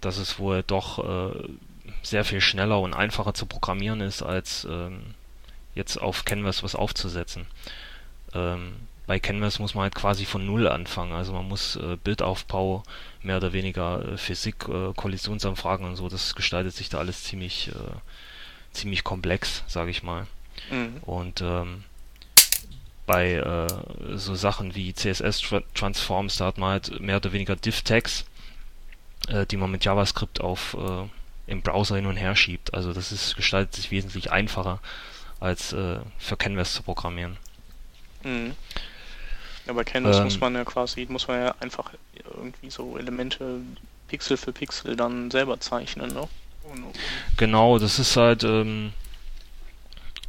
[0.00, 1.48] dass es wohl doch äh,
[2.02, 5.14] sehr viel schneller und einfacher zu programmieren ist, als ähm,
[5.74, 7.46] jetzt auf Canvas was aufzusetzen.
[8.34, 8.74] Ähm,
[9.06, 11.12] bei Canvas muss man halt quasi von Null anfangen.
[11.12, 12.82] Also man muss äh, Bildaufbau,
[13.24, 17.68] mehr oder weniger äh, Physik, äh, Kollisionsanfragen und so, das gestaltet sich da alles ziemlich,
[17.68, 20.26] äh, ziemlich komplex, sage ich mal.
[20.70, 20.96] Mhm.
[21.02, 21.84] Und ähm,
[23.06, 23.68] bei äh,
[24.16, 28.24] so Sachen wie CSS-Transforms, da hat man halt mehr oder weniger Div-Tags,
[29.28, 31.08] äh, die man mit JavaScript auf äh,
[31.50, 32.72] im Browser hin und her schiebt.
[32.72, 34.80] Also das ist gestaltet sich wesentlich einfacher
[35.40, 37.36] als für Canvas zu programmieren.
[38.22, 38.54] Mhm.
[39.66, 41.90] Ja, bei Canvas ähm, muss man ja quasi, muss man ja einfach
[42.36, 43.60] irgendwie so Elemente
[44.08, 46.28] Pixel für Pixel dann selber zeichnen, ne?
[47.36, 48.92] Genau, das ist halt, ähm,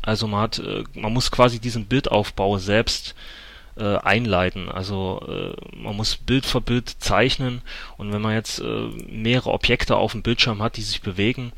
[0.01, 3.15] also man hat, äh, man muss quasi diesen Bildaufbau selbst
[3.77, 4.69] äh, einleiten.
[4.69, 7.61] Also äh, man muss Bild für Bild zeichnen
[7.97, 11.53] und wenn man jetzt äh, mehrere Objekte auf dem Bildschirm hat, die sich bewegen,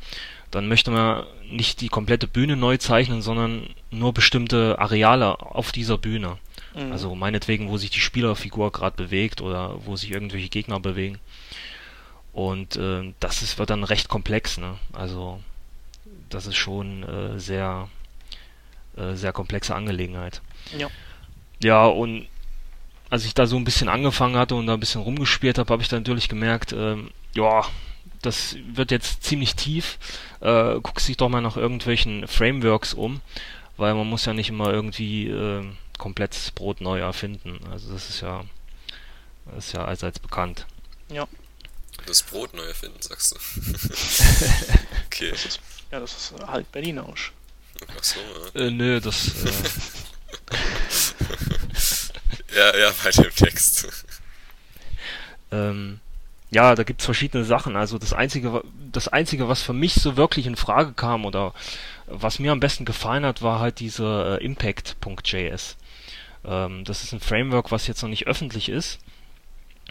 [0.50, 5.98] dann möchte man nicht die komplette Bühne neu zeichnen, sondern nur bestimmte Areale auf dieser
[5.98, 6.38] Bühne.
[6.76, 6.92] Mhm.
[6.92, 11.18] Also meinetwegen, wo sich die Spielerfigur gerade bewegt oder wo sich irgendwelche Gegner bewegen.
[12.32, 14.76] Und äh, das ist, wird dann recht komplex, ne?
[14.92, 15.40] Also
[16.28, 17.88] das ist schon äh, sehr,
[18.96, 20.42] äh, sehr komplexe Angelegenheit.
[20.76, 20.88] Ja.
[21.62, 22.26] Ja, und
[23.08, 25.82] als ich da so ein bisschen angefangen hatte und da ein bisschen rumgespielt habe, habe
[25.82, 27.64] ich dann natürlich gemerkt, ähm, ja,
[28.20, 29.98] das wird jetzt ziemlich tief.
[30.40, 33.22] Äh, guck sich doch mal nach irgendwelchen Frameworks um,
[33.76, 35.64] weil man muss ja nicht immer irgendwie äh,
[35.98, 37.60] komplett das Brot neu erfinden.
[37.70, 38.44] Also das ist ja,
[39.46, 40.66] das ist ja allseits bekannt.
[41.08, 41.26] Ja.
[42.06, 43.36] Das Brot neu erfinden, sagst du.
[45.06, 45.30] okay.
[45.30, 47.32] Das ist, ja, das ist halt Berlinerisch.
[47.88, 48.20] Ach so,
[48.54, 48.66] ja.
[48.66, 49.28] Äh, nö, das.
[49.44, 49.52] Äh,
[52.56, 53.88] ja, ja, bei dem Text.
[55.50, 56.00] ähm,
[56.50, 57.76] ja, da gibt's verschiedene Sachen.
[57.76, 61.54] Also das einzige, das einzige, was für mich so wirklich in Frage kam oder
[62.06, 65.76] was mir am besten gefallen hat, war halt diese äh, Impact.js.
[66.46, 68.98] Ähm, das ist ein Framework, was jetzt noch nicht öffentlich ist,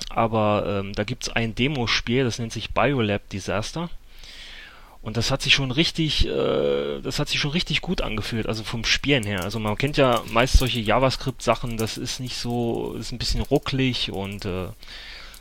[0.09, 3.89] aber ähm, da gibt's ein Demospiel, das nennt sich Biolab Disaster.
[5.01, 8.63] Und das hat sich schon richtig, äh, das hat sich schon richtig gut angefühlt, also
[8.63, 9.43] vom Spielen her.
[9.43, 14.11] Also man kennt ja meist solche JavaScript-Sachen, das ist nicht so, ist ein bisschen rucklig
[14.11, 14.69] und äh,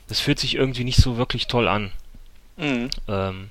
[0.06, 1.92] das fühlt sich irgendwie nicht so wirklich toll an.
[2.58, 2.90] Mhm.
[3.08, 3.50] Ähm,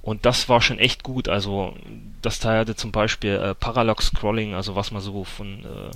[0.00, 1.28] und das war schon echt gut.
[1.28, 1.74] Also
[2.22, 5.90] das Teil hatte zum Beispiel äh, Parallog Scrolling, also was man so von, äh,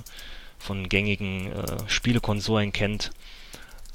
[0.61, 3.11] von gängigen äh, Spielekonsolen kennt.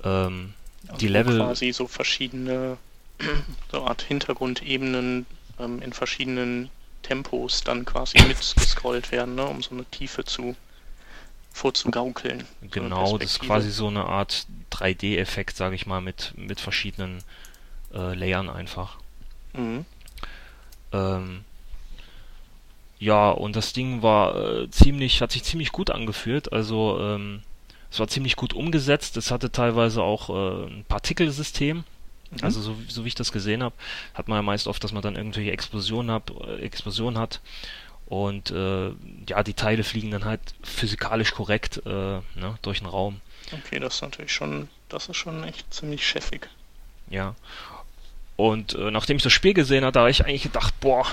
[0.05, 0.55] Ähm,
[0.89, 1.39] also die Level.
[1.39, 2.77] Quasi so verschiedene
[3.73, 5.27] so Art Hintergrundebenen
[5.59, 6.71] ähm, in verschiedenen
[7.03, 10.57] Tempos dann quasi mitgescrollt werden, ne, um so eine Tiefe zu
[11.53, 12.45] vorzugaukeln.
[12.71, 17.23] Genau, so das ist quasi so eine Art 3D-Effekt, sage ich mal, mit, mit verschiedenen
[17.95, 18.99] äh, Layern einfach.
[19.55, 19.87] Mhm.
[20.93, 21.45] Ähm,
[22.99, 26.53] ja, und das Ding war äh, ziemlich, hat sich ziemlich gut angefühlt.
[26.53, 27.43] Also ähm,
[27.91, 29.17] es war ziemlich gut umgesetzt.
[29.17, 31.79] Es hatte teilweise auch äh, ein Partikelsystem.
[31.79, 31.85] Mhm.
[32.43, 33.75] Also so, so wie ich das gesehen habe,
[34.15, 37.41] hat man ja meist oft, dass man dann irgendwelche Explosionen hat, äh, Explosionen hat
[38.07, 38.93] und äh,
[39.29, 43.21] ja, die Teile fliegen dann halt physikalisch korrekt äh, ne, durch den Raum.
[43.53, 46.49] Okay, das ist natürlich schon, das ist schon echt ziemlich chefig.
[47.11, 47.35] Ja.
[48.37, 51.07] Und äh, nachdem ich das Spiel gesehen habe, da habe ich eigentlich gedacht, boah,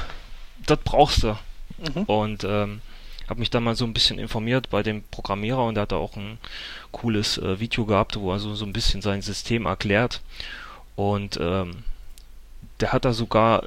[0.65, 1.37] das brauchst du.
[1.83, 2.03] Mhm.
[2.03, 2.81] Und ähm,
[3.29, 5.97] habe mich dann mal so ein bisschen informiert bei dem Programmierer und der hat da
[5.97, 6.37] auch ein
[6.91, 10.21] cooles äh, Video gehabt, wo er so, so ein bisschen sein System erklärt.
[10.95, 11.83] Und ähm,
[12.79, 13.63] der hat da sogar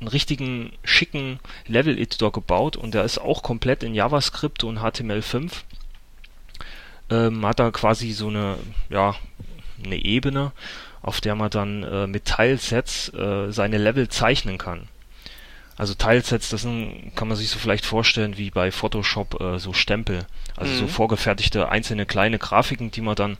[0.00, 5.50] einen richtigen schicken Level-Editor gebaut und der ist auch komplett in JavaScript und HTML5.
[7.10, 8.56] Ähm, hat da quasi so eine,
[8.88, 9.16] ja,
[9.84, 10.52] eine Ebene,
[11.02, 14.88] auf der man dann äh, mit Teilsets äh, seine Level zeichnen kann.
[15.80, 19.72] Also Teilsets, das sind, kann man sich so vielleicht vorstellen wie bei Photoshop äh, so
[19.72, 20.26] Stempel.
[20.54, 20.76] Also mhm.
[20.76, 23.38] so vorgefertigte einzelne kleine Grafiken, die man dann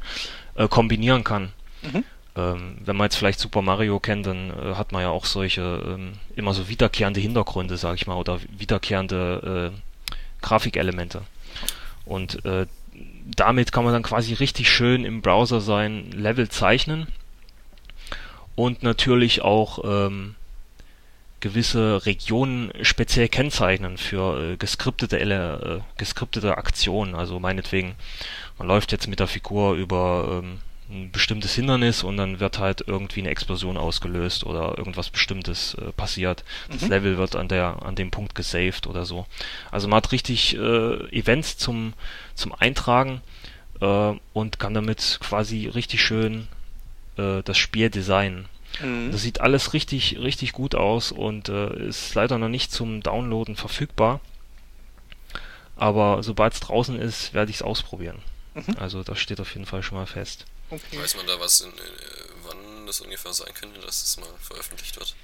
[0.55, 1.53] äh, kombinieren kann.
[1.83, 2.03] Mhm.
[2.37, 5.83] Ähm, wenn man jetzt vielleicht Super Mario kennt, dann äh, hat man ja auch solche
[5.87, 10.11] ähm, immer so wiederkehrende Hintergründe, sag ich mal, oder wiederkehrende äh,
[10.41, 11.21] Grafikelemente.
[12.07, 12.65] Und äh,
[13.37, 17.07] damit kann man dann quasi richtig schön im Browser sein Level zeichnen
[18.55, 20.37] und natürlich auch ähm,
[21.41, 27.15] gewisse Regionen speziell kennzeichnen für äh, geskriptete, äh, geskriptete Aktionen.
[27.15, 27.95] Also meinetwegen,
[28.59, 30.59] man läuft jetzt mit der Figur über ähm,
[30.91, 35.93] ein bestimmtes Hindernis und dann wird halt irgendwie eine Explosion ausgelöst oder irgendwas Bestimmtes äh,
[35.93, 36.45] passiert.
[36.69, 36.89] Das mhm.
[36.89, 39.27] Level wird an der an dem Punkt gesaved oder so.
[39.71, 40.59] Also man hat richtig äh,
[41.17, 41.95] Events zum
[42.35, 43.21] zum Eintragen
[43.81, 46.49] äh, und kann damit quasi richtig schön
[47.17, 48.47] äh, das Spiel designen.
[48.81, 49.11] Mhm.
[49.13, 53.57] Das sieht alles richtig richtig gut aus und äh, ist leider noch nicht zum Downloaden
[53.57, 54.21] verfügbar.
[55.77, 58.19] Aber sobald es draußen ist, werde ich es ausprobieren.
[58.55, 58.77] Mhm.
[58.79, 60.45] Also das steht auf jeden Fall schon mal fest.
[60.71, 60.99] Okay.
[60.99, 61.83] Weiß man da was, in, äh,
[62.47, 65.15] wann das ungefähr sein könnte, dass das mal veröffentlicht wird?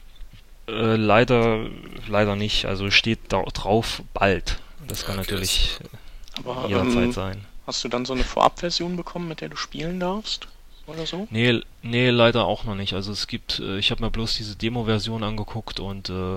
[0.69, 1.69] Äh, leider,
[2.09, 2.65] leider nicht.
[2.65, 4.59] Also steht da drauf bald.
[4.89, 7.45] Das ja, kann okay, natürlich das, aber, jederzeit ähm, sein.
[7.67, 10.49] Hast du dann so eine Vorabversion bekommen, mit der du spielen darfst?
[10.87, 11.27] Oder so?
[11.31, 12.95] Nee, nee, leider auch noch nicht.
[12.95, 16.37] Also es gibt, äh, ich habe mir bloß diese Demo-Version angeguckt und äh,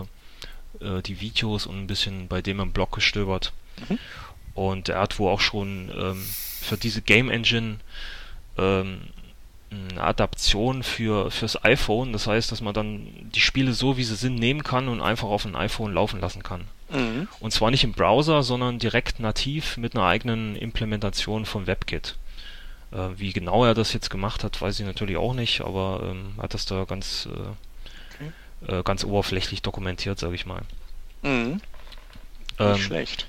[0.80, 3.54] äh, die Videos und ein bisschen bei dem im Blog gestöbert.
[3.88, 4.00] Mhm.
[4.56, 6.26] Und er hat wohl auch schon ähm,
[6.62, 7.78] für diese Game Engine
[8.58, 9.02] ähm,
[9.72, 12.12] eine Adaption für fürs iPhone.
[12.12, 15.28] Das heißt, dass man dann die Spiele so wie sie sind nehmen kann und einfach
[15.28, 16.66] auf ein iPhone laufen lassen kann.
[16.90, 17.28] Mhm.
[17.40, 22.16] Und zwar nicht im Browser, sondern direkt nativ mit einer eigenen Implementation von WebKit.
[22.92, 26.34] Äh, wie genau er das jetzt gemacht hat, weiß ich natürlich auch nicht, aber ähm,
[26.42, 28.24] hat das da ganz äh,
[28.68, 28.80] okay.
[28.80, 30.62] äh, ganz oberflächlich dokumentiert, sage ich mal.
[31.22, 31.62] Mhm.
[32.58, 33.28] Ähm, nicht schlecht.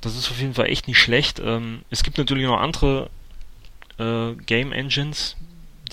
[0.00, 1.40] Das ist auf jeden Fall echt nicht schlecht.
[1.40, 3.10] Ähm, es gibt natürlich noch andere
[3.98, 5.36] äh, Game Engines,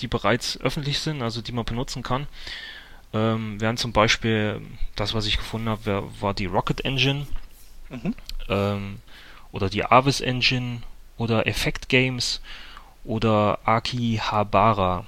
[0.00, 2.26] die bereits öffentlich sind, also die man benutzen kann.
[3.14, 4.60] Ähm, während zum Beispiel
[4.96, 7.26] das, was ich gefunden habe, war, war die Rocket Engine
[7.90, 8.14] mhm.
[8.48, 9.00] ähm,
[9.50, 10.82] oder die Avis Engine
[11.18, 12.40] oder Effect Games
[13.04, 15.04] oder Akihabara.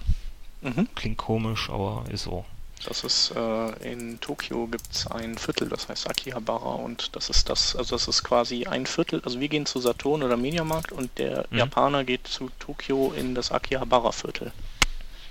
[0.62, 0.88] Mhm.
[0.94, 2.44] Klingt komisch, aber ist so.
[2.86, 7.48] Das ist äh, in Tokio gibt es ein Viertel, das heißt Akihabara und das ist
[7.48, 11.10] das, also das ist quasi ein Viertel, also wir gehen zu Saturn oder Mediamarkt und
[11.18, 11.58] der mhm.
[11.58, 14.52] Japaner geht zu Tokio in das Akihabara Viertel.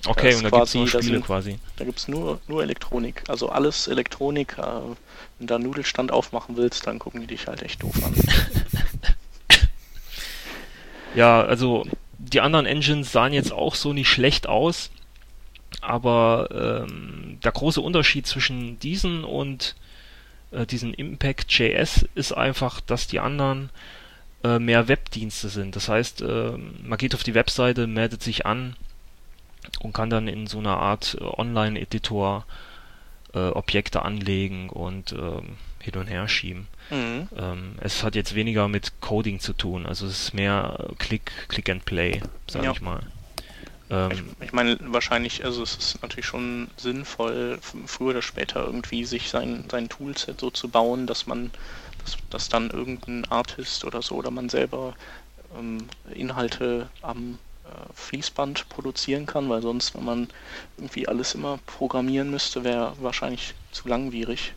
[0.05, 1.59] Okay, und da gibt es nur Spiele sind, quasi.
[1.77, 4.57] Da gibt es nur, nur Elektronik, also alles Elektronik.
[4.57, 4.97] Äh, wenn
[5.39, 8.13] du da einen Nudelstand aufmachen willst, dann gucken die dich halt echt doof an.
[11.15, 11.85] ja, also
[12.17, 14.91] die anderen Engines sahen jetzt auch so nicht schlecht aus
[15.81, 19.75] aber ähm, der große Unterschied zwischen diesen und
[20.51, 23.69] äh, diesen Impact.js ist einfach, dass die anderen
[24.43, 25.75] äh, mehr Webdienste sind.
[25.75, 26.51] Das heißt, äh,
[26.83, 28.75] man geht auf die Webseite, meldet sich an
[29.79, 32.45] und kann dann in so einer Art äh, Online-Editor
[33.33, 36.67] äh, Objekte anlegen und ähm, hin und her schieben.
[36.89, 37.27] Mhm.
[37.35, 41.69] Ähm, es hat jetzt weniger mit Coding zu tun, also es ist mehr Click, Click
[41.69, 42.71] and Play, sage ja.
[42.71, 43.01] ich mal.
[43.89, 49.05] Ähm, ich, ich, meine, wahrscheinlich, also es ist natürlich schon sinnvoll, früher oder später irgendwie
[49.05, 51.51] sich sein, sein Toolset so zu bauen, dass man,
[52.03, 54.95] dass, dass dann irgendein Artist oder so oder man selber
[55.57, 60.27] ähm, Inhalte am äh, Fließband produzieren kann, weil sonst, wenn man
[60.77, 64.53] irgendwie alles immer programmieren müsste, wäre wahrscheinlich zu langwierig.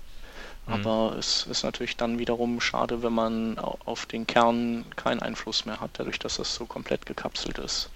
[0.66, 0.72] Mhm.
[0.72, 5.80] Aber es ist natürlich dann wiederum schade, wenn man auf den Kern keinen Einfluss mehr
[5.80, 7.90] hat, dadurch, dass das so komplett gekapselt ist.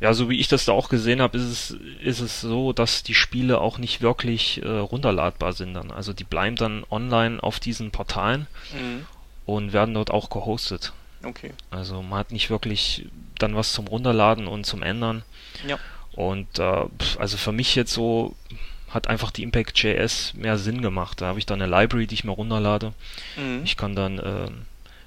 [0.00, 3.02] Ja, so wie ich das da auch gesehen habe, ist es, ist es so, dass
[3.02, 5.90] die Spiele auch nicht wirklich äh, runterladbar sind dann.
[5.90, 9.06] Also die bleiben dann online auf diesen Portalen mhm.
[9.44, 10.94] und werden dort auch gehostet.
[11.22, 11.52] Okay.
[11.70, 13.08] Also man hat nicht wirklich
[13.38, 15.22] dann was zum Runterladen und zum Ändern.
[15.66, 15.78] Ja.
[16.12, 16.86] Und äh,
[17.18, 18.34] also für mich jetzt so
[18.90, 21.20] hat einfach die Impact.js mehr Sinn gemacht.
[21.20, 22.92] Da habe ich dann eine Library, die ich mir runterlade.
[23.36, 23.62] Mhm.
[23.64, 24.50] Ich kann dann äh,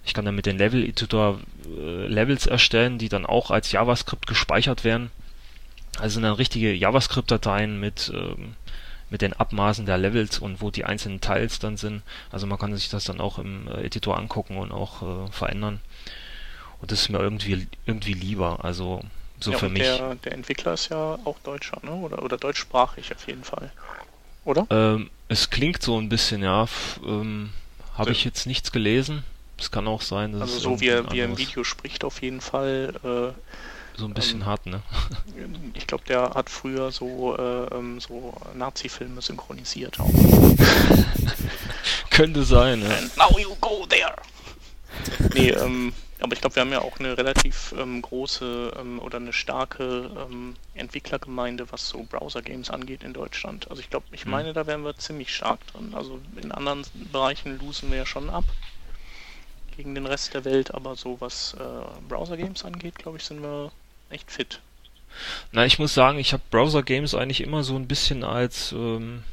[0.06, 4.84] ich kann dann mit den Level-Editor äh, Levels erstellen, die dann auch als JavaScript gespeichert
[4.84, 5.12] werden.
[5.98, 8.56] Also sind dann richtige JavaScript-Dateien mit, ähm,
[9.10, 12.02] mit den Abmaßen der Levels und wo die einzelnen Teils dann sind.
[12.32, 15.80] Also man kann sich das dann auch im äh, Editor angucken und auch äh, verändern.
[16.82, 18.66] Und das ist mir irgendwie, irgendwie lieber.
[18.66, 19.02] Also
[19.44, 19.84] so ja, für mich.
[19.84, 21.92] Der, der Entwickler ist ja auch Deutscher, ne?
[21.92, 23.72] Oder, oder deutschsprachig auf jeden Fall.
[24.46, 24.68] Oder?
[24.70, 26.68] Ähm, es klingt so ein bisschen, ja.
[27.06, 27.52] Ähm,
[27.96, 29.24] Habe ich jetzt nichts gelesen.
[29.58, 32.22] Es kann auch sein, dass Also so wie er, wie er im Video spricht auf
[32.22, 32.94] jeden Fall.
[33.04, 34.82] Äh, so ein bisschen ähm, hart, ne?
[35.76, 40.10] Ich glaube, der hat früher so, äh, ähm, so Nazi-Filme synchronisiert auch.
[42.10, 42.90] Könnte sein, ja.
[42.90, 44.16] And now you go there!
[45.34, 45.94] nee, ähm,
[46.24, 50.10] aber ich glaube, wir haben ja auch eine relativ ähm, große ähm, oder eine starke
[50.18, 53.70] ähm, Entwicklergemeinde, was so Browser-Games angeht in Deutschland.
[53.70, 54.32] Also ich glaube, ich hm.
[54.32, 55.94] meine, da wären wir ziemlich stark drin.
[55.94, 58.46] Also in anderen Bereichen losen wir ja schon ab
[59.76, 63.74] gegen den Rest der Welt, aber so was äh, Browser-Games angeht, glaube ich, sind wir
[64.10, 64.62] echt fit.
[65.52, 69.26] Na, ich muss sagen, ich habe Browser-Games eigentlich immer so ein bisschen als, ähm,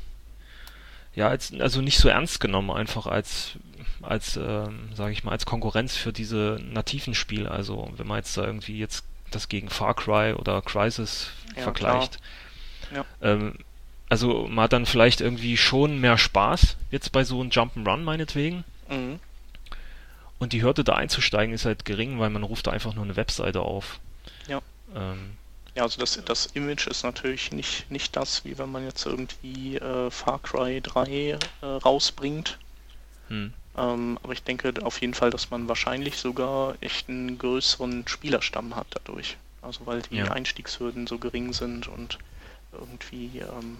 [1.14, 3.52] ja, als, also nicht so ernst genommen, einfach als,
[4.02, 7.50] als, ähm, sage ich mal, als Konkurrenz für diese nativen Spiele.
[7.50, 12.18] Also wenn man jetzt da irgendwie jetzt das gegen Far Cry oder Crisis ja, vergleicht.
[12.94, 13.04] Ja.
[13.22, 13.54] Ähm,
[14.08, 18.64] also man hat dann vielleicht irgendwie schon mehr Spaß jetzt bei so einem Jump'n'Run meinetwegen.
[18.88, 19.20] Mhm.
[20.38, 23.16] Und die Hürde da einzusteigen ist halt gering, weil man ruft da einfach nur eine
[23.16, 24.00] Webseite auf.
[24.48, 24.60] Ja.
[24.96, 25.36] Ähm,
[25.74, 29.76] ja, also das, das Image ist natürlich nicht, nicht das, wie wenn man jetzt irgendwie
[29.76, 32.58] äh, Far Cry 3 äh, rausbringt.
[33.28, 33.52] Hm.
[33.80, 38.76] Ähm, aber ich denke auf jeden Fall, dass man wahrscheinlich sogar echt einen größeren Spielerstamm
[38.76, 39.38] hat dadurch.
[39.62, 40.30] Also weil die ja.
[40.30, 42.18] Einstiegshürden so gering sind und
[42.72, 43.78] irgendwie ähm,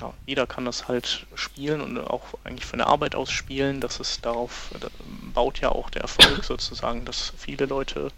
[0.00, 3.80] ja, jeder kann das halt spielen und auch eigentlich von der Arbeit aus spielen.
[3.80, 4.88] Das ist darauf, da
[5.32, 8.12] baut ja auch der Erfolg sozusagen, dass viele Leute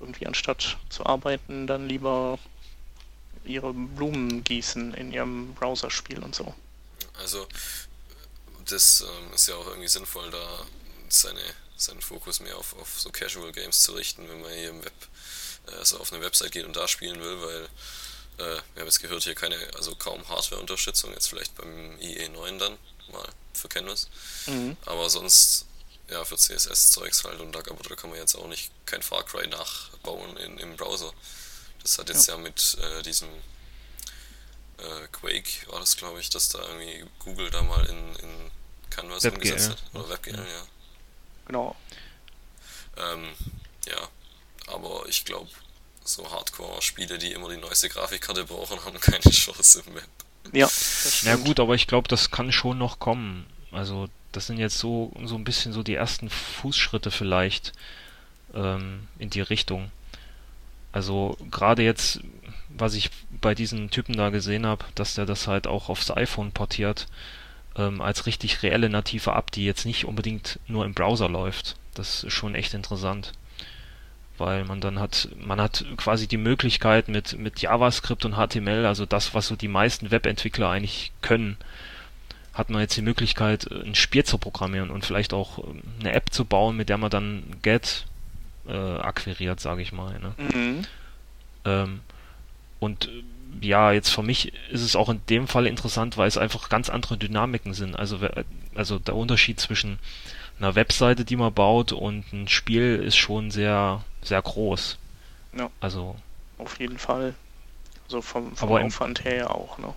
[0.00, 2.38] irgendwie anstatt zu arbeiten dann lieber
[3.44, 6.54] ihre Blumen gießen in ihrem Browserspiel und so.
[7.20, 7.46] Also
[8.66, 10.66] das ähm, ist ja auch irgendwie sinnvoll, da
[11.08, 11.42] seine,
[11.76, 14.92] seinen Fokus mehr auf, auf so Casual Games zu richten, wenn man hier im Web
[15.68, 17.68] äh, also auf eine Website geht und da spielen will, weil
[18.38, 22.78] äh, wir haben jetzt gehört, hier keine, also kaum Hardware-Unterstützung, jetzt vielleicht beim IE9 dann
[23.12, 24.08] mal für Canvas.
[24.46, 24.76] Mhm.
[24.86, 25.66] Aber sonst,
[26.08, 29.24] ja, für CSS-Zeugs halt und da, aber da kann man jetzt auch nicht kein Far
[29.24, 31.12] Cry nachbauen in, im Browser.
[31.82, 33.28] Das hat jetzt ja, ja mit äh, diesem
[34.78, 38.50] äh, Quake, war das glaube ich, dass da irgendwie Google da mal in, in
[38.90, 39.52] Canvas WebGL.
[39.52, 39.94] umgesetzt hat.
[39.94, 40.42] Oder WebGL, ja.
[40.44, 40.66] ja.
[41.46, 41.76] Genau.
[42.96, 43.28] Ähm,
[43.86, 44.08] ja,
[44.72, 45.50] aber ich glaube,
[46.04, 50.08] so Hardcore-Spiele, die immer die neueste Grafikkarte brauchen, haben keine Chance im Web.
[50.52, 50.68] Ja.
[51.22, 53.46] Ja gut, aber ich glaube, das kann schon noch kommen.
[53.72, 57.72] Also das sind jetzt so so ein bisschen so die ersten Fußschritte vielleicht
[58.54, 59.90] ähm, in die Richtung.
[60.92, 62.20] Also gerade jetzt,
[62.76, 63.10] was ich
[63.40, 67.06] bei diesen Typen da gesehen habe, dass der das halt auch aufs iPhone portiert,
[67.76, 71.76] ähm, als richtig reelle native App, die jetzt nicht unbedingt nur im Browser läuft.
[71.94, 73.32] Das ist schon echt interessant
[74.38, 79.06] weil man dann hat, man hat quasi die Möglichkeit mit, mit JavaScript und HTML, also
[79.06, 81.56] das, was so die meisten Webentwickler eigentlich können,
[82.52, 86.32] hat man jetzt die Möglichkeit, ein Spiel zu programmieren und vielleicht auch ähm, eine App
[86.32, 88.06] zu bauen, mit der man dann Get
[88.66, 90.18] äh, akquiriert, sage ich mal.
[90.18, 90.34] Ne?
[90.38, 90.82] Mhm.
[91.64, 92.00] Ähm,
[92.84, 96.38] und äh, ja, jetzt für mich ist es auch in dem Fall interessant, weil es
[96.38, 97.96] einfach ganz andere Dynamiken sind.
[97.96, 98.18] Also,
[98.74, 99.98] also der Unterschied zwischen
[100.58, 104.98] einer Webseite, die man baut und ein Spiel ist schon sehr, sehr groß.
[105.56, 105.70] Ja.
[105.80, 106.16] Also.
[106.58, 107.34] Auf jeden Fall.
[108.04, 109.94] Also vom, vom Aufwand im, her auch, ne?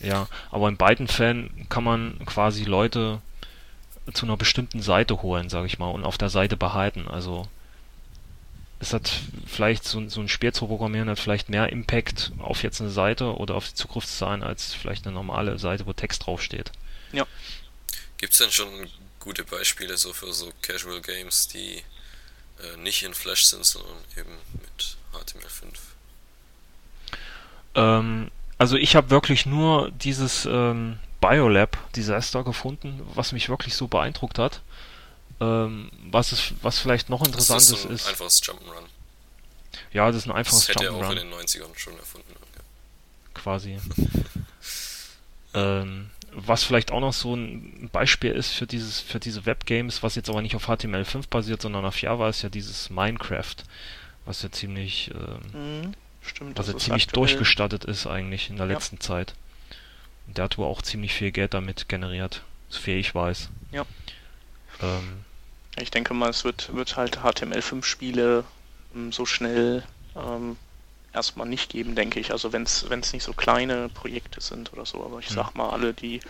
[0.00, 3.20] Ja, aber in beiden Fällen kann man quasi Leute
[4.12, 7.06] zu einer bestimmten Seite holen, sage ich mal, und auf der Seite behalten.
[7.08, 7.46] Also
[8.82, 9.12] es hat
[9.46, 13.36] vielleicht so, so ein Spiel zu programmieren, hat vielleicht mehr Impact auf jetzt eine Seite
[13.36, 16.72] oder auf die Zukunftszahlen als vielleicht eine normale Seite, wo Text draufsteht.
[17.12, 17.24] Ja.
[18.18, 21.76] Gibt es denn schon gute Beispiele so für so Casual Games, die
[22.58, 25.78] äh, nicht in Flash sind, sondern eben mit HTML5?
[27.76, 33.86] Ähm, also ich habe wirklich nur dieses ähm, Biolab Disaster gefunden, was mich wirklich so
[33.86, 34.60] beeindruckt hat.
[35.42, 38.06] Ähm, was ist, was vielleicht noch interessant ist, so ein ist.
[38.06, 38.84] Einfaches Jump'n'Run.
[39.92, 40.74] Ja, das ist ein einfaches Jump'n'Run.
[40.74, 42.32] Das hätte er auch in den 90ern schon erfunden.
[42.54, 42.60] Ja.
[43.34, 43.78] Quasi.
[45.54, 50.14] ähm, was vielleicht auch noch so ein Beispiel ist für dieses, für diese Webgames, was
[50.14, 53.56] jetzt aber nicht auf HTML5 basiert, sondern auf Java, ist ja dieses Minecraft,
[54.24, 57.26] was ja ziemlich, äh, mhm, stimmt, was ja ziemlich aktuell.
[57.26, 58.74] durchgestattet ist eigentlich in der ja.
[58.74, 59.34] letzten Zeit.
[60.28, 63.48] Und der hat wohl auch ziemlich viel Geld damit generiert, so viel ich weiß.
[63.72, 63.84] Ja.
[64.80, 65.24] Ähm,
[65.76, 68.44] ich denke mal, es wird, wird halt HTML5-Spiele
[68.94, 70.56] ähm, so schnell ähm,
[71.12, 72.32] erstmal nicht geben, denke ich.
[72.32, 75.04] Also wenn es nicht so kleine Projekte sind oder so.
[75.04, 75.36] Aber ich hm.
[75.36, 76.20] sag mal, alle die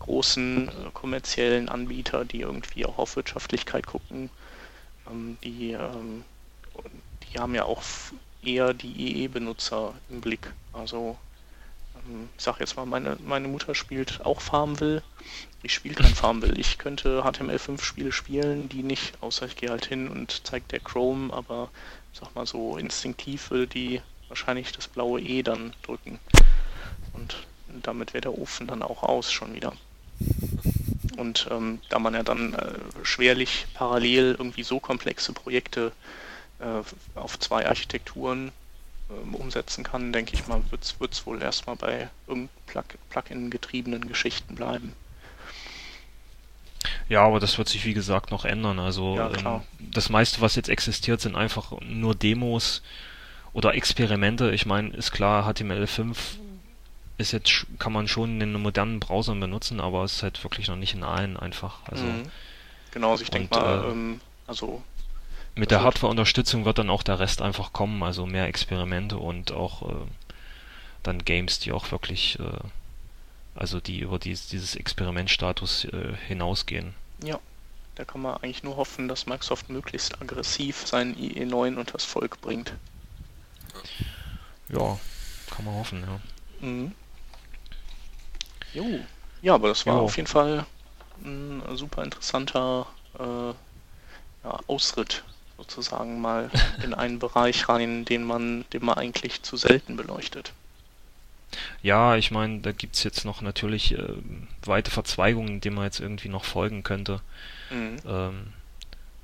[0.00, 4.30] großen äh, kommerziellen Anbieter, die irgendwie auch auf Wirtschaftlichkeit gucken,
[5.08, 6.24] ähm, die, ähm,
[7.22, 7.82] die haben ja auch
[8.42, 10.52] eher die EE-Benutzer im Blick.
[10.72, 11.16] Also
[12.36, 15.02] ich sag jetzt mal, meine, meine Mutter spielt auch Farmville.
[15.62, 16.54] Ich spiele kein Farmville.
[16.58, 21.32] Ich könnte HTML5-Spiele spielen, die nicht, außer ich gehe halt hin und zeigt der Chrome,
[21.32, 21.70] aber
[22.12, 26.18] sag mal so instinktiv würde die wahrscheinlich das blaue E dann drücken.
[27.12, 27.36] Und
[27.82, 29.72] damit wäre der Ofen dann auch aus schon wieder.
[31.16, 35.92] Und ähm, da man ja dann äh, schwerlich parallel irgendwie so komplexe Projekte
[36.58, 36.82] äh,
[37.18, 38.52] auf zwei Architekturen
[39.10, 42.50] äh, umsetzen kann, denke ich mal, wird es wohl erstmal bei irgendeinem
[43.10, 44.94] Plugin getriebenen Geschichten bleiben.
[47.08, 48.78] Ja, aber das wird sich wie gesagt noch ändern.
[48.78, 52.82] Also ja, ähm, das meiste, was jetzt existiert, sind einfach nur Demos
[53.52, 54.50] oder Experimente.
[54.52, 56.16] Ich meine, ist klar, HTML5
[57.18, 60.68] ist jetzt kann man schon in einem modernen Browsern benutzen, aber es ist halt wirklich
[60.68, 61.80] noch nicht in allen einfach.
[61.84, 62.22] Also mhm.
[62.90, 64.82] genau, also ich denke mal, äh, ähm, also
[65.54, 69.82] mit der Hardware-Unterstützung wird dann auch der Rest einfach kommen, also mehr Experimente und auch
[69.82, 70.06] äh,
[71.02, 72.58] dann Games, die auch wirklich, äh,
[73.54, 76.94] also die über dies, dieses Experimentstatus äh, hinausgehen.
[77.22, 77.38] Ja,
[77.96, 82.72] da kann man eigentlich nur hoffen, dass Microsoft möglichst aggressiv seinen IE9 unters Volk bringt.
[84.70, 84.98] Ja,
[85.50, 86.66] kann man hoffen, ja.
[86.66, 86.92] Mhm.
[88.72, 89.00] Jo.
[89.42, 90.00] Ja, aber das war jo.
[90.04, 90.64] auf jeden Fall
[91.24, 92.86] ein super interessanter
[93.18, 93.48] äh,
[94.44, 95.24] ja, Ausritt
[95.62, 96.50] sozusagen mal
[96.82, 100.52] in einen Bereich rein, den man, den man eigentlich zu selten beleuchtet.
[101.82, 104.02] Ja, ich meine, da gibt's jetzt noch natürlich äh,
[104.64, 107.20] weite Verzweigungen, denen man jetzt irgendwie noch folgen könnte,
[107.70, 107.96] Mhm.
[108.06, 108.46] ähm,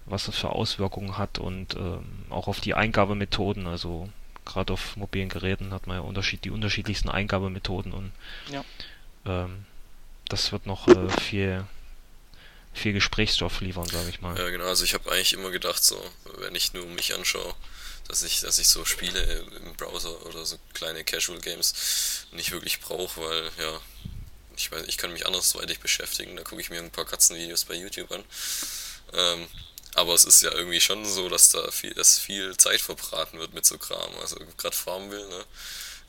[0.06, 3.66] was das für Auswirkungen hat und ähm, auch auf die Eingabemethoden.
[3.66, 4.08] Also
[4.46, 8.12] gerade auf mobilen Geräten hat man ja Unterschied, die unterschiedlichsten Eingabemethoden und
[8.50, 8.64] Ja.
[9.26, 9.64] ähm,
[10.28, 11.64] das wird noch äh, viel,
[12.78, 14.38] viel Gesprächsstoff liefern, sage ich mal.
[14.38, 14.66] Ja, genau.
[14.66, 16.02] Also ich habe eigentlich immer gedacht, so,
[16.38, 17.54] wenn ich nur mich anschaue,
[18.08, 22.80] dass ich, dass ich so Spiele im Browser oder so kleine Casual Games nicht wirklich
[22.80, 23.80] brauche, weil ja,
[24.56, 26.36] ich weiß, ich kann mich andersweitig beschäftigen.
[26.36, 28.24] Da gucke ich mir ein paar Katzenvideos bei YouTube an.
[29.12, 29.46] Ähm,
[29.94, 33.54] aber es ist ja irgendwie schon so, dass da viel, dass viel Zeit verbraten wird
[33.54, 34.14] mit so Kram.
[34.20, 35.44] Also gerade Farmville, ne?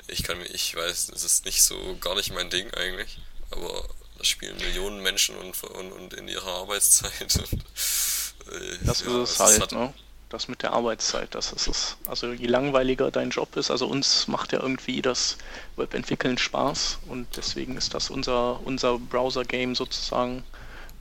[0.07, 3.19] Ich kann mir, ich weiß, es ist nicht so gar nicht mein Ding eigentlich,
[3.51, 3.87] aber
[4.19, 7.11] da spielen Millionen Menschen und, und, und in ihrer Arbeitszeit.
[7.51, 9.93] Und, äh, Das ja, ist es halt, hat- ne?
[10.29, 11.97] Das mit der Arbeitszeit, das ist es.
[12.05, 15.37] Also je langweiliger dein Job ist, also uns macht ja irgendwie das
[15.75, 20.43] Webentwickeln Spaß und deswegen ist das unser, unser Browser-Game sozusagen.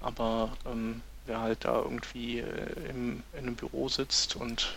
[0.00, 2.44] Aber ähm, wer halt da irgendwie äh,
[2.88, 4.76] im, in einem Büro sitzt und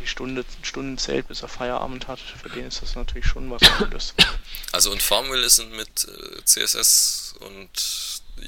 [0.00, 3.60] die Stunde, Stunden zählt, bis er Feierabend hat, für den ist das natürlich schon was
[3.78, 4.14] Cooles.
[4.72, 7.68] Also und Farmville ist mit äh, CSS und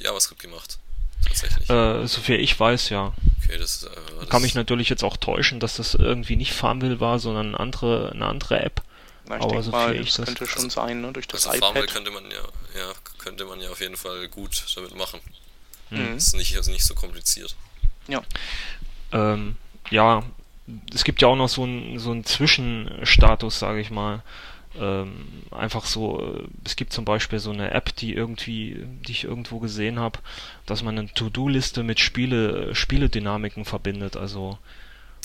[0.01, 0.79] JavaScript gemacht.
[1.25, 1.69] Tatsächlich.
[1.69, 3.13] Äh, soviel ich weiß, ja.
[3.43, 3.89] Okay, das, äh,
[4.21, 7.59] das Kann mich natürlich jetzt auch täuschen, dass das irgendwie nicht Farmville war, sondern eine
[7.59, 8.81] andere, eine andere App.
[9.27, 11.11] Na, ich Aber denke so mal, viel ich das das- könnte schon also- sein, ne?
[11.13, 11.93] Durch das Also Farmville iPad.
[11.95, 12.37] könnte man ja,
[12.79, 15.19] ja, könnte man ja auf jeden Fall gut damit machen.
[15.89, 16.15] Mhm.
[16.17, 17.55] Ist nicht, also nicht so kompliziert.
[19.11, 19.57] Ähm,
[19.91, 20.23] ja,
[20.93, 24.21] es gibt ja auch noch so einen so einen Zwischenstatus, sage ich mal.
[24.79, 29.23] Ähm, einfach so, äh, es gibt zum Beispiel so eine App, die irgendwie, die ich
[29.25, 30.17] irgendwo gesehen habe,
[30.65, 34.57] dass man eine To-Do-Liste mit Spiele, Spieledynamiken verbindet, also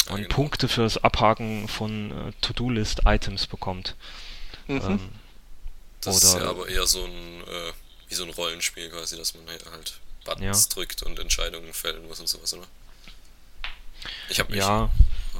[0.06, 0.34] Ja, man genau.
[0.34, 3.96] Punkte fürs Abhaken von äh, To-Do-List-Items bekommt.
[4.66, 4.80] Mhm.
[4.82, 5.00] Ähm,
[6.02, 7.10] Das ist ja aber eher so ein,
[7.46, 7.72] äh,
[8.08, 12.28] wie so ein Rollenspiel quasi, dass man halt- Buttons drückt und Entscheidungen fällen muss und
[12.28, 12.66] sowas, oder?
[14.28, 14.60] Ich habe mich.
[14.60, 14.90] Ja,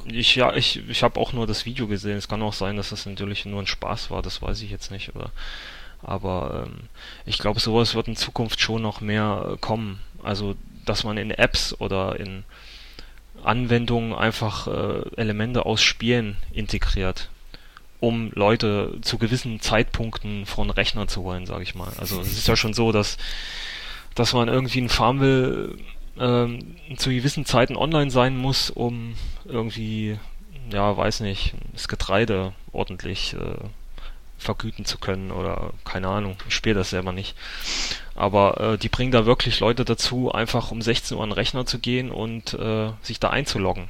[0.05, 2.17] ich ja, ich, ich habe auch nur das Video gesehen.
[2.17, 4.91] Es kann auch sein, dass das natürlich nur ein Spaß war, das weiß ich jetzt
[4.91, 5.15] nicht.
[5.15, 5.31] Oder,
[6.01, 6.87] aber ähm,
[7.25, 9.99] ich glaube, sowas wird in Zukunft schon noch mehr äh, kommen.
[10.23, 12.43] Also, dass man in Apps oder in
[13.43, 17.29] Anwendungen einfach äh, Elemente aus Spielen integriert,
[17.99, 21.91] um Leute zu gewissen Zeitpunkten von Rechner zu holen, sage ich mal.
[21.97, 23.17] Also es ist ja schon so, dass
[24.15, 25.77] dass man irgendwie ein Farmville
[26.19, 29.15] ähm, zu gewissen Zeiten online sein muss, um
[29.45, 30.19] irgendwie,
[30.71, 33.57] ja, weiß nicht, das Getreide ordentlich äh,
[34.37, 37.35] vergüten zu können oder keine Ahnung, ich spiele das selber nicht.
[38.15, 41.65] Aber äh, die bringen da wirklich Leute dazu, einfach um 16 Uhr an den Rechner
[41.65, 43.89] zu gehen und äh, sich da einzuloggen.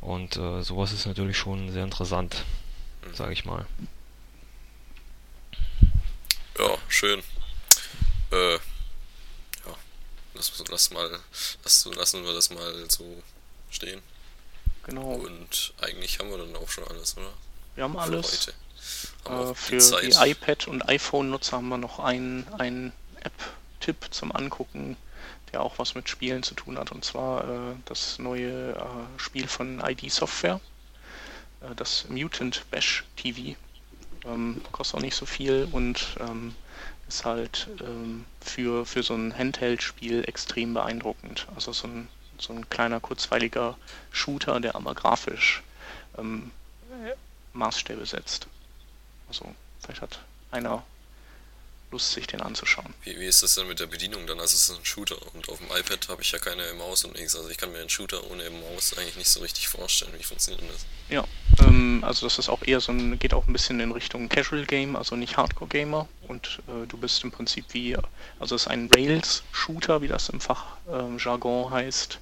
[0.00, 2.44] Und äh, sowas ist natürlich schon sehr interessant,
[3.12, 3.66] sage ich mal.
[6.58, 7.20] Ja, schön.
[8.30, 8.58] Äh,
[10.58, 11.20] ja, lass, mal,
[11.64, 13.22] lass, lassen wir das mal so
[13.70, 14.02] stehen.
[14.84, 15.12] Genau.
[15.14, 17.30] Und eigentlich haben wir dann auch schon alles, oder?
[17.74, 18.32] Wir haben Für alles.
[18.32, 18.54] heute.
[19.24, 20.26] Haben Äh, für die, Zeit.
[20.28, 24.96] iPad- und iPhone-Nutzer haben wir noch einen, einen App-Tipp zum Angucken,
[25.52, 26.90] der auch was mit Spielen zu tun hat.
[26.92, 30.60] Und zwar äh, das neue äh, Spiel von ID Software,
[31.60, 33.56] äh, das Mutant Bash TV.
[34.24, 36.54] Ähm, kostet auch nicht so viel und ähm,
[37.12, 41.46] ist halt ähm, für, für so ein Handheld-Spiel extrem beeindruckend.
[41.54, 42.08] Also so ein,
[42.38, 43.76] so ein kleiner, kurzweiliger
[44.10, 45.62] Shooter, der aber grafisch
[46.18, 46.50] ähm,
[47.52, 48.46] Maßstäbe setzt.
[49.28, 50.84] Also vielleicht hat einer
[51.92, 52.92] Lust, sich den anzuschauen.
[53.04, 54.40] Wie, wie ist das denn mit der Bedienung dann?
[54.40, 57.14] Also es ist ein Shooter und auf dem iPad habe ich ja keine Maus und
[57.14, 57.36] nichts.
[57.36, 60.12] Also ich kann mir einen Shooter ohne Maus eigentlich nicht so richtig vorstellen.
[60.18, 60.86] Wie funktioniert denn das?
[61.08, 61.24] Ja,
[61.60, 64.64] ähm, also das ist auch eher so ein, geht auch ein bisschen in Richtung Casual
[64.64, 66.08] Game, also nicht Hardcore Gamer.
[66.26, 67.96] Und äh, du bist im Prinzip wie,
[68.40, 72.18] also es ist ein Rails-Shooter, wie das im Fachjargon heißt.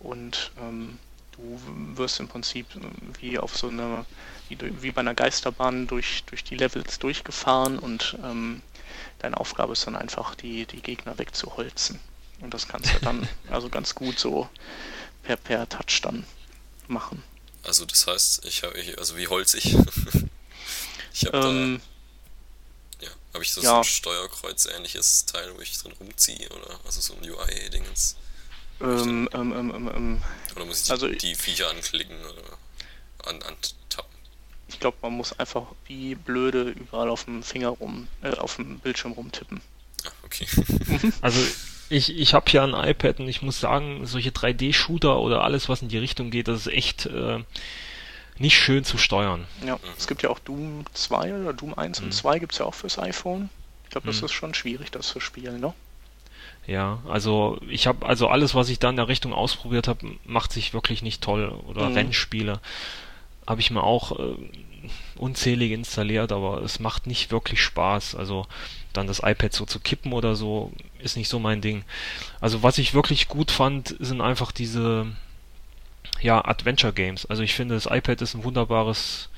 [0.00, 0.98] Und ähm,
[1.32, 1.58] du
[1.96, 2.80] wirst im Prinzip äh,
[3.20, 4.04] wie auf so einer,
[4.48, 8.62] wie, wie bei einer Geisterbahn durch, durch die Levels durchgefahren und ähm,
[9.18, 12.00] deine Aufgabe ist dann einfach, die, die Gegner wegzuholzen.
[12.40, 14.48] Und das kannst du dann also ganz gut so
[15.22, 16.26] per, per Touch dann
[16.88, 17.22] machen.
[17.62, 19.74] Also das heißt, ich habe, ich, also wie holzig.
[21.12, 21.80] ich habe Ähm,
[23.00, 23.70] da, ja, habe ich so, ja.
[23.70, 28.16] so ein Steuerkreuz-ähnliches Teil, wo ich drin rumziehe oder also so ein UI-Dingens.
[28.80, 30.22] ähm, ähm, ähm, ähm, ähm,
[30.56, 32.58] Oder muss ich Also- die, die Viecher anklicken oder
[33.30, 34.13] an, antappen?
[34.74, 38.78] Ich glaube, man muss einfach wie blöde überall auf dem Finger rum, äh, auf dem
[38.80, 39.60] Bildschirm rumtippen.
[40.24, 40.46] Okay.
[41.22, 41.40] Also
[41.90, 45.82] ich, ich habe hier ein iPad und ich muss sagen, solche 3D-Shooter oder alles, was
[45.82, 47.38] in die Richtung geht, das ist echt, äh,
[48.38, 49.46] nicht schön zu steuern.
[49.64, 52.64] Ja, es gibt ja auch Doom 2 oder Doom 1 und 2 gibt es ja
[52.64, 53.48] auch fürs iPhone.
[53.84, 54.24] Ich glaube, das Mhm.
[54.26, 55.72] ist schon schwierig, das zu spielen, ne?
[56.66, 60.50] Ja, also ich habe also alles, was ich da in der Richtung ausprobiert habe, macht
[60.52, 61.50] sich wirklich nicht toll.
[61.68, 61.94] Oder Mhm.
[61.94, 62.60] Rennspiele
[63.46, 64.34] habe ich mir auch äh,
[65.16, 68.14] unzählige installiert, aber es macht nicht wirklich Spaß.
[68.14, 68.46] Also
[68.92, 71.84] dann das iPad so zu kippen oder so ist nicht so mein Ding.
[72.40, 75.06] Also was ich wirklich gut fand, sind einfach diese
[76.20, 77.26] ja Adventure Games.
[77.26, 79.28] Also ich finde, das iPad ist ein wunderbares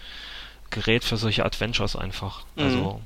[0.70, 2.44] Gerät für solche Adventures einfach.
[2.56, 2.62] Mhm.
[2.62, 3.00] Also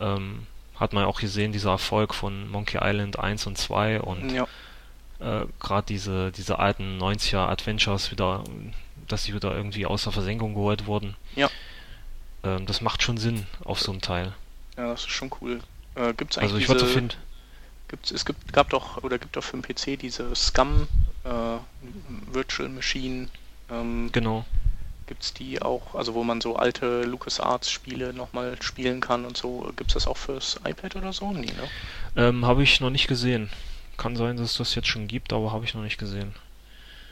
[0.00, 4.48] ähm, hat man auch gesehen, dieser Erfolg von Monkey Island 1 und 2 und Ja,
[5.22, 8.42] äh, gerade diese, diese alten 90er Adventures wieder,
[9.06, 11.16] dass die wieder irgendwie aus der Versenkung geholt wurden.
[11.36, 11.48] Ja.
[12.44, 14.32] Ähm, das macht schon Sinn auf so einem Teil.
[14.76, 15.60] ja, das ist schon cool.
[15.94, 17.14] Äh, gibt's eigentlich Also ich würde finden,
[17.88, 20.88] gibt's, es gibt, gab doch, oder gibt doch für den PC diese Scum
[21.24, 21.28] äh,
[22.32, 23.28] Virtual Machine.
[23.70, 24.44] Ähm, genau.
[25.06, 29.70] gibt's die auch, also wo man so alte LucasArts Spiele nochmal spielen kann und so.
[29.76, 31.32] Gibt's das auch fürs iPad oder so?
[31.32, 31.68] Nee, ne?
[32.16, 33.50] Ähm, habe ich noch nicht gesehen.
[33.98, 36.34] Kann sein, dass es das jetzt schon gibt, aber habe ich noch nicht gesehen.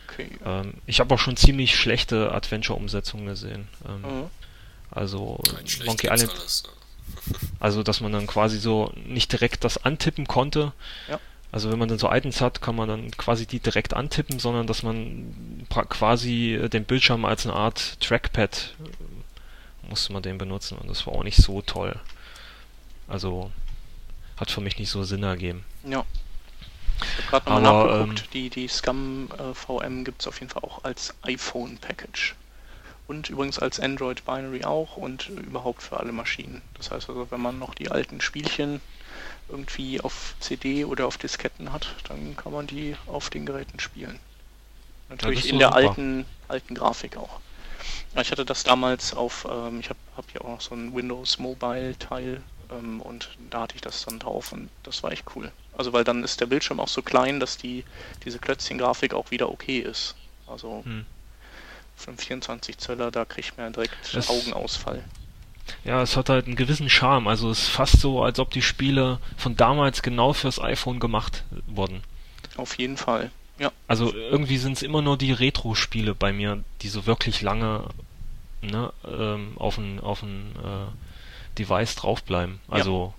[0.09, 0.31] Okay.
[0.45, 3.69] Ähm, ich habe auch schon ziemlich schlechte Adventure-Umsetzungen gesehen.
[3.87, 4.31] Ähm, Mhm.
[4.91, 5.41] Also
[5.85, 6.65] Monkey Island alles.
[6.65, 6.71] ne?
[7.61, 10.73] Also, dass man dann quasi so nicht direkt das antippen konnte.
[11.09, 11.21] Ja.
[11.53, 14.67] Also, wenn man dann so Items hat, kann man dann quasi die direkt antippen, sondern
[14.67, 20.79] dass man quasi äh, den Bildschirm als eine Art Trackpad äh, musste man den benutzen
[20.79, 21.99] und das war auch nicht so toll.
[23.09, 23.51] Also,
[24.37, 25.65] hat für mich nicht so Sinn ergeben.
[25.85, 26.05] Ja.
[27.03, 30.63] Ich habe gerade nochmal nachgeguckt, die, die Scum äh, VM gibt es auf jeden Fall
[30.63, 32.37] auch als iPhone-Package.
[33.11, 36.63] Und übrigens als Android Binary auch und überhaupt für alle Maschinen.
[36.75, 38.81] Das heißt also, wenn man noch die alten Spielchen
[39.49, 44.21] irgendwie auf CD oder auf Disketten hat, dann kann man die auf den Geräten spielen.
[45.09, 45.79] Natürlich in der super.
[45.79, 47.41] alten, alten Grafik auch.
[48.15, 50.95] Ja, ich hatte das damals auf, ähm, ich habe hab hier auch noch so ein
[50.95, 52.41] Windows Mobile Teil
[52.71, 55.51] ähm, und da hatte ich das dann drauf und das war echt cool.
[55.77, 57.85] Also weil dann ist der Bildschirm auch so klein, dass die
[58.25, 60.15] diese Klötzchen-Grafik auch wieder okay ist.
[60.47, 61.07] Also Hm.
[62.09, 65.05] Einen 24 Zöller, da kriegt man direkt Das- Augenausfall.
[65.85, 67.29] Ja, es hat halt einen gewissen Charme.
[67.29, 71.45] Also, es ist fast so, als ob die Spiele von damals genau fürs iPhone gemacht
[71.67, 72.03] wurden.
[72.57, 73.31] Auf jeden Fall.
[73.59, 77.85] Ja, Also irgendwie sind es immer nur die Retro-Spiele bei mir, die so wirklich lange
[78.63, 82.59] ne, ähm, auf ein, auf ein äh, Device draufbleiben.
[82.69, 83.15] Also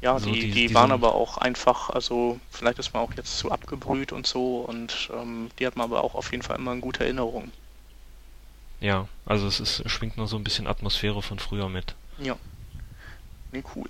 [0.00, 3.38] ja, So die, die- die waren aber auch einfach, also vielleicht ist man auch jetzt
[3.38, 6.72] zu abgebrüht und so und ähm, die hat man aber auch auf jeden Fall immer
[6.72, 7.50] in guter Erinnerung.
[8.80, 11.94] ja, also es ist, schwingt noch so ein bisschen Atmosphäre von früher mit.
[12.18, 12.36] Ja.
[13.52, 13.88] Nee, cool.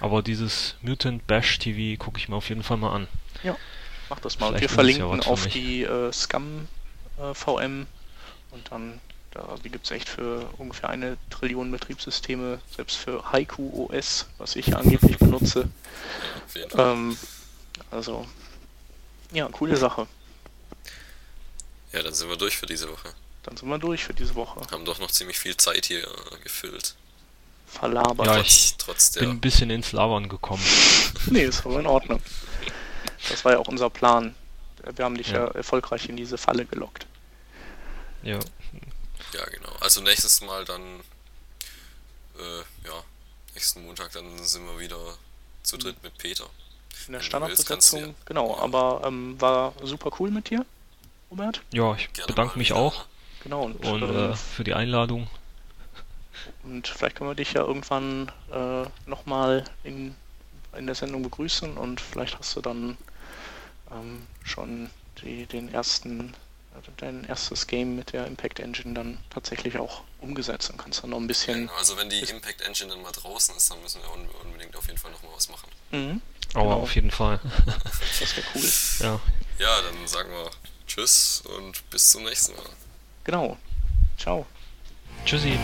[0.00, 3.08] Aber dieses Mutant Bash TV gucke ich mir auf jeden Fall mal an.
[4.10, 4.48] Mach das mal.
[4.48, 5.52] Und Vielleicht wir ja verlinken für auf mich.
[5.54, 6.68] die äh, Scum
[7.18, 7.86] äh, VM
[8.50, 9.00] und dann,
[9.32, 14.56] da, die gibt es echt für ungefähr eine Trillion Betriebssysteme, selbst für Haiku OS, was
[14.56, 15.60] ich angeblich benutze.
[15.60, 16.92] Ja, auf jeden Fall.
[16.92, 17.18] Ähm,
[17.90, 18.26] also,
[19.32, 20.06] ja, coole Sache.
[21.92, 23.12] Ja, dann sind wir durch für diese Woche.
[23.42, 24.60] Dann sind wir durch für diese Woche.
[24.70, 26.94] Haben doch noch ziemlich viel Zeit hier äh, gefüllt.
[27.66, 28.26] Verlabert.
[28.26, 29.20] Ja, Trotz, ich trotz der.
[29.22, 30.62] Bin ein bisschen ins Labern gekommen.
[31.26, 32.20] Nee, ist aber in Ordnung.
[33.28, 34.34] Das war ja auch unser Plan.
[34.96, 35.50] Wir haben dich ja, Ja.
[35.52, 37.06] erfolgreich in diese Falle gelockt.
[38.24, 38.38] Ja,
[39.34, 39.72] Ja, genau.
[39.80, 41.00] Also nächstes Mal dann.
[42.38, 43.02] Äh, ja,
[43.54, 44.98] nächsten Montag dann sind wir wieder
[45.62, 46.46] zu dritt mit Peter.
[47.06, 48.00] In der Standardbesetzung.
[48.00, 48.14] ja.
[48.26, 48.62] Genau, Ja.
[48.62, 50.64] aber ähm, war super cool mit dir,
[51.30, 51.60] Robert.
[51.72, 53.04] ja ich Gerne bedanke mich wieder, auch?
[53.42, 55.28] Genau, und, und ähm, äh, für die Einladung.
[56.62, 60.14] Und vielleicht können wir dich ja irgendwann äh, nochmal in,
[60.76, 62.96] in der Sendung begrüßen und vielleicht hast du dann
[63.90, 64.90] ähm, schon
[65.22, 66.34] die, den ersten,
[66.74, 71.10] also dein erstes Game mit der Impact Engine dann tatsächlich auch umgesetzt und kannst dann
[71.10, 71.66] noch ein bisschen.
[71.66, 74.76] Genau, Also wenn die Impact Engine dann mal draußen ist, dann müssen wir un unbedingt
[74.76, 75.68] auf jeden Fall nochmal was machen.
[75.90, 76.20] Mhm,
[76.54, 76.76] Aber genau.
[76.82, 77.40] auf jeden Fall.
[78.20, 78.62] das wäre cool.
[79.00, 79.20] ja.
[79.58, 80.50] Ja, dann sagen wir
[80.86, 82.64] Tschüss und bis zum nächsten Mal.
[83.24, 83.56] Genau.
[84.18, 84.46] Ciao.
[85.24, 85.58] Tschüssi.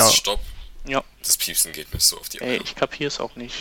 [0.00, 0.16] Kurz Ja.
[0.16, 0.40] Stopp.
[0.86, 1.04] Ja.
[1.22, 2.60] Das Piepsen geht mir so auf die Ey, Eier.
[2.64, 3.54] ich kapier's auch nicht.